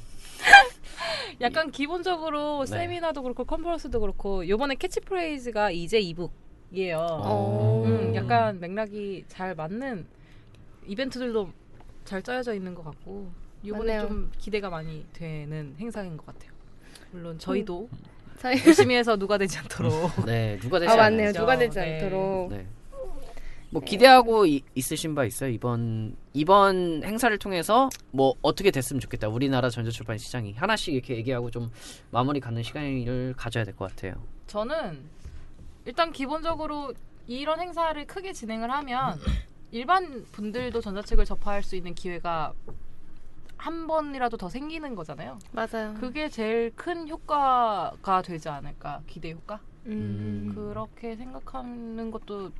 [1.40, 2.66] 약간 기본적으로 네.
[2.66, 6.98] 세미나도 그렇고 컨퍼런스도 그렇고 요번에 캐치프레이즈가 이제 e-book이에요.
[6.98, 7.82] 어.
[7.86, 10.06] 음, 약간 맥락이 잘 맞는
[10.86, 11.50] 이벤트들도
[12.04, 13.30] 잘 짜여져 있는 것 같고
[13.66, 14.08] 요번에 맞네요.
[14.08, 16.50] 좀 기대가 많이 되는 행사인 것 같아요.
[17.12, 17.88] 물론 저희도
[18.42, 19.92] 저희 열심히 해서 누가 되지 않도록
[20.26, 21.10] 네 누가 되지 아 않아요.
[21.10, 21.32] 맞네요.
[21.32, 22.02] 누가 되지 네.
[22.02, 22.50] 않도록.
[22.52, 22.66] 네.
[23.70, 25.48] 뭐 기대하고 이- 있으신 바 있어요?
[25.50, 29.28] 이번 이번 행사를 통해서 뭐 어떻게 됐으면 좋겠다.
[29.28, 31.70] 우리나라 전자출판 시장이 하나씩 이렇게 얘기하고 좀
[32.10, 34.14] 마무리 갖는 시간을 가져야 될 것 같아요.
[34.48, 34.98] 저는
[35.84, 36.92] 일단 기본적으로
[37.28, 39.18] 이런 행사를 크게 진행을 하면
[39.70, 42.52] 일반 분들도 전자책을 접할 수 있는 기회가
[43.62, 45.38] 한 번이라도 더 생기는 거잖아요.
[45.52, 45.94] 맞아요.
[46.00, 50.50] 그게 제일 큰 효과가 되지 않을까 기대 효과 음.
[50.52, 52.50] 그렇게 생각하는 것도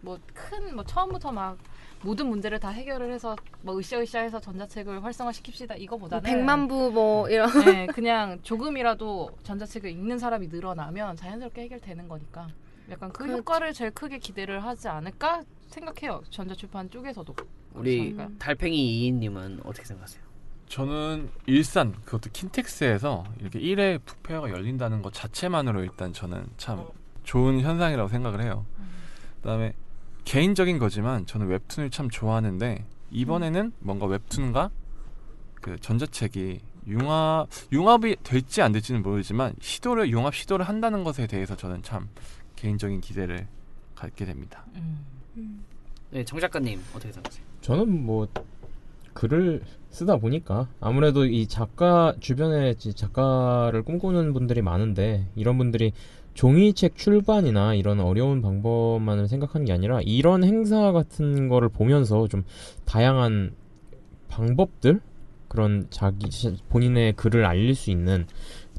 [0.00, 1.58] 뭐큰뭐 처음부터 막
[2.02, 7.46] 모든 문제를 다 해결을 해서 뭐 으쌰으쌰해서 전자책을 활성화시킵시다 이거보다는 백만 부 뭐 이런.
[7.84, 12.48] 네, 그냥 조금이라도 전자책을 읽는 사람이 늘어나면 자연스럽게 해결되는 거니까
[12.90, 13.38] 약간 그 그렇죠.
[13.40, 17.34] 효과를 제일 크게 기대를 하지 않을까 생각해요 전자출판 쪽에서도
[17.74, 18.16] 우리?
[18.38, 20.29] 달팽이 이인님은 어떻게 생각하세요?
[20.70, 26.86] 저는 일산 그것도 킨텍스에서 이렇게 1회 북페어가 열린다는 것 자체만으로 일단 저는 참
[27.24, 28.64] 좋은 현상이라고 생각을 해요.
[29.42, 29.72] 그다음에
[30.24, 34.70] 개인적인 거지만 저는 웹툰을 참 좋아하는데 이번에는 뭔가 웹툰과
[35.54, 41.82] 그 전자책이 융합 융합이 될지 안 될지는 모르지만 시도를 융합 시도를 한다는 것에 대해서 저는
[41.82, 42.08] 참
[42.54, 43.48] 개인적인 기대를
[43.96, 44.64] 갖게 됩니다.
[44.76, 45.64] 음.
[46.10, 47.44] 네, 정 작가님 어떻게 생각하세요?
[47.60, 48.28] 저는 뭐
[49.14, 55.92] 글을 쓰다 보니까 아무래도 이 작가 주변에 이 작가를 꿈꾸는 분들이 많은데 이런 분들이
[56.34, 62.44] 종이책 출판이나 이런 어려운 방법만을 생각하는 게 아니라 이런 행사 같은 거를 보면서 좀
[62.84, 63.52] 다양한
[64.28, 65.00] 방법들
[65.48, 68.26] 그런 자기 자- 본인의 글을 알릴 수 있는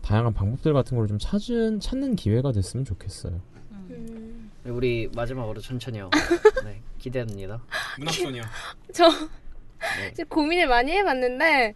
[0.01, 3.41] 다양한 방법들 같은 걸 좀 찾은 찾는 기회가 됐으면 좋겠어요.
[3.89, 4.49] 음.
[4.63, 6.09] 네, 우리 마지막으로 천천히요.
[6.63, 7.61] 네, 기대합니다.
[7.99, 8.41] 문학소녀.
[8.93, 9.09] 저
[10.29, 11.75] 고민을 많이 해봤는데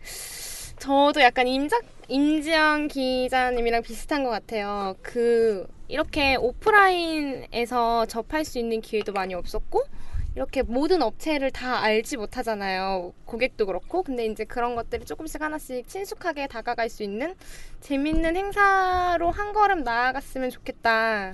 [0.80, 4.96] 저도 약간 임작 임지영 기자님이랑 비슷한 것 같아요.
[5.02, 9.84] 그 이렇게 오프라인에서 접할 수 있는 기회도 많이 없었고
[10.36, 13.14] 이렇게 모든 업체를 다 알지 못하잖아요.
[13.26, 14.04] 고객도 그렇고.
[14.04, 17.36] 근데 이제 그런 것들이 조금씩 하나씩 친숙하게 다가갈 수 있는
[17.80, 21.34] 재밌는 행사로 한 걸음 나아갔으면 좋겠다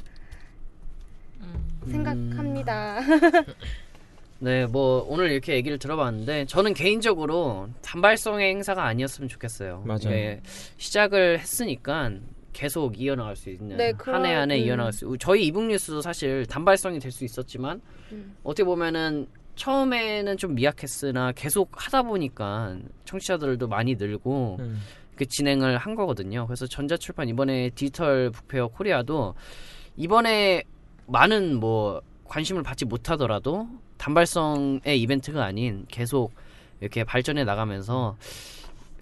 [1.42, 1.82] 음.
[1.90, 3.00] 생각합니다.
[4.44, 9.84] 네, 뭐 오늘 이렇게 얘기를 들어봤는데 저는 개인적으로 단발성의 행사가 아니었으면 좋겠어요.
[9.86, 10.00] 맞아요.
[10.06, 10.42] 이게
[10.78, 12.10] 시작을 했으니까
[12.52, 14.68] 계속 이어나갈 수 있는 네, 한해한해 그런- 음.
[14.68, 15.16] 이어나갈 수.
[15.20, 17.82] 저희 이북 뉴스도 사실 단발성이 될 수 있었지만
[18.14, 18.36] 음.
[18.44, 24.82] 어떻게 보면은 처음에는 좀 미약했으나 계속 하다 보니까 청취자들도 많이 늘고 음.
[25.16, 26.48] 그 진행을 한 거거든요.
[26.48, 29.36] 그래서 전자출판 이번에 디지털 북페어 코리아도
[29.98, 30.64] 이번에
[31.06, 33.68] 많은 뭐 관심을 받지 못하더라도
[34.02, 36.34] 단발성의 이벤트가 아닌 계속
[36.80, 38.18] 이렇게 발전해 나가면서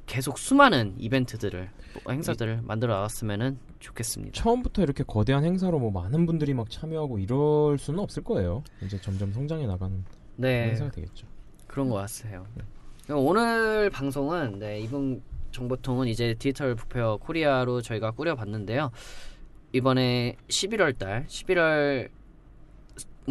[0.06, 1.70] 계속 수많은 이벤트들을
[2.04, 4.34] 뭐 행사들을 만들어 나갔으면 좋겠습니다.
[4.34, 8.62] 처음부터 이렇게 거대한 행사로 뭐 많은 분들이 막 참여하고 이럴 수는 없을 거예요.
[8.84, 10.04] 이제 점점 성장해 나가는
[10.36, 11.28] 네, 행사가 되겠죠.
[11.68, 12.46] 그런 것 같아요.
[13.06, 18.92] 그럼 오늘 방송은 네, 이분 정보통은 이제 디지털 북페어 코리아로 저희가 꾸려봤는데요.
[19.72, 22.10] 이번에 11월 달, 11월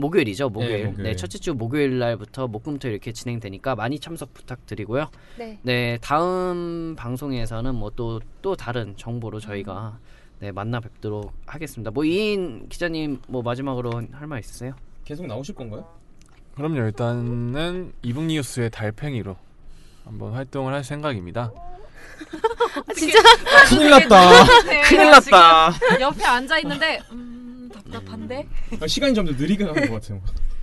[0.01, 0.71] 목요일이죠, 목요일.
[0.73, 1.17] 네, 네, 목요일.
[1.17, 5.11] 첫째 주 목요일 날부터 목금토 이렇게 진행되니까 많이 참석 부탁드리고요.
[5.39, 5.59] 네.
[5.63, 9.99] 네, 다음 방송에서는 뭐또또 다른 정보로 저희가
[10.41, 11.91] 네, 만나 뵙도록 하겠습니다.
[11.91, 14.75] 뭐 이인 기자님 뭐 마지막으로 할 말 있으세요?
[15.05, 15.87] 계속 나오실 건가요?
[16.55, 16.77] 그럼요.
[16.81, 19.37] 일단은 이북 뉴스의 달팽이로
[20.05, 21.53] 한번 활동을 할 생각입니다.
[22.95, 23.19] 진짜
[23.69, 24.45] 큰일 났다.
[24.89, 25.73] 큰일 났다.
[26.01, 27.38] 옆에 앉아 있는데 음,
[27.91, 28.47] 답답한데
[28.81, 30.21] 아, 시간이 점점 느리게 가는 것 같아요.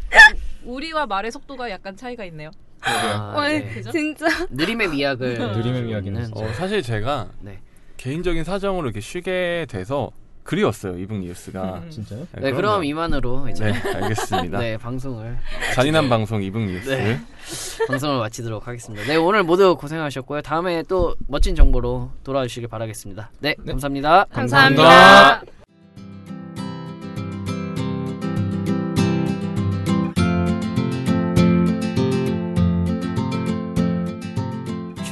[0.63, 2.51] 우리와 말의 속도가 약간 차이가 있네요.
[2.81, 3.81] 아, 와, 네.
[3.91, 7.59] 진짜 느림의 미학을 느림의 미학이는 는 어, 사실 제가 네.
[7.97, 10.11] 개인적인 사정으로 이렇게 쉬게 돼서
[10.43, 11.81] 그리웠어요 이북 뉴스가.
[11.89, 12.27] 진짜요?
[12.39, 14.59] 네, 그럼 이만으로 이제 네, 알겠습니다.
[14.59, 15.37] 네, 방송을
[15.73, 16.89] 잔인한 방송 이북 뉴스.
[16.89, 17.19] 네.
[17.89, 19.03] 방송을 마치도록 하겠습니다.
[19.07, 20.43] 네, 오늘 모두 고생하셨고요.
[20.43, 23.31] 다음에 또 멋진 정보로 돌아와 주시길 바라겠습니다.
[23.39, 24.25] 네, 감사합니다.
[24.31, 25.41] 감사합니다.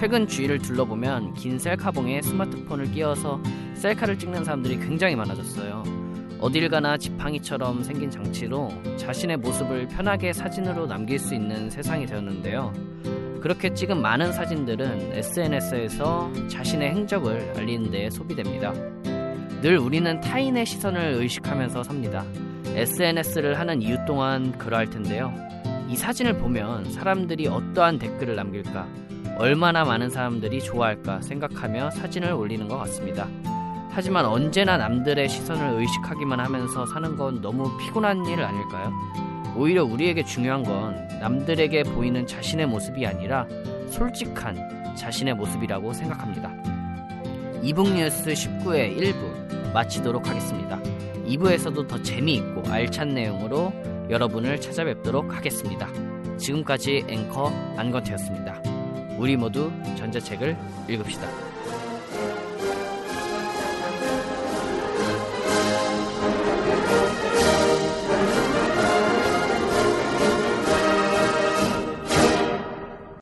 [0.04, 3.42] 최근 주위를 둘러보면 긴 셀카봉에 스마트폰을 끼워서
[3.76, 5.82] 셀카를 찍는 사람들이 굉장히 많아졌어요.
[6.42, 12.74] 어딜 가나 지팡이처럼 생긴 장치로 자신의 모습을 편하게 사진으로 남길 수 있는 세상이 되었는데요.
[13.40, 18.74] 그렇게 찍은 많은 사진들은 SNS에서 자신의 행적을 알리는 데 소비됩니다.
[19.62, 22.26] 늘 우리는 타인의 시선을 의식하면서 삽니다.
[22.76, 25.34] SNS를 하는 이유 또한 그러할 텐데요.
[25.88, 28.86] 이 사진을 보면 사람들이 어떠한 댓글을 남길까,
[29.38, 33.28] 얼마나 많은 사람들이 좋아할까 생각하며 사진을 올리는 것 같습니다.
[33.90, 38.92] 하지만 언제나 남들의 시선을 의식하기만 하면서 사는 건 너무 피곤한 일 아닐까요?
[39.56, 43.48] 오히려 우리에게 중요한 건 남들에게 보이는 자신의 모습이 아니라
[43.88, 46.52] 솔직한 자신의 모습이라고 생각합니다.
[47.62, 50.80] 이북뉴스 19회 1부 마치도록 하겠습니다.
[51.28, 53.72] 2부에서도 더 재미있고 알찬 내용으로
[54.10, 55.88] 여러분을 찾아뵙도록 하겠습니다.
[56.38, 58.73] 지금까지 앵커 안건태였습니다.
[59.18, 60.58] 우리 모두 전자책을
[60.90, 61.53] 읽읍시다.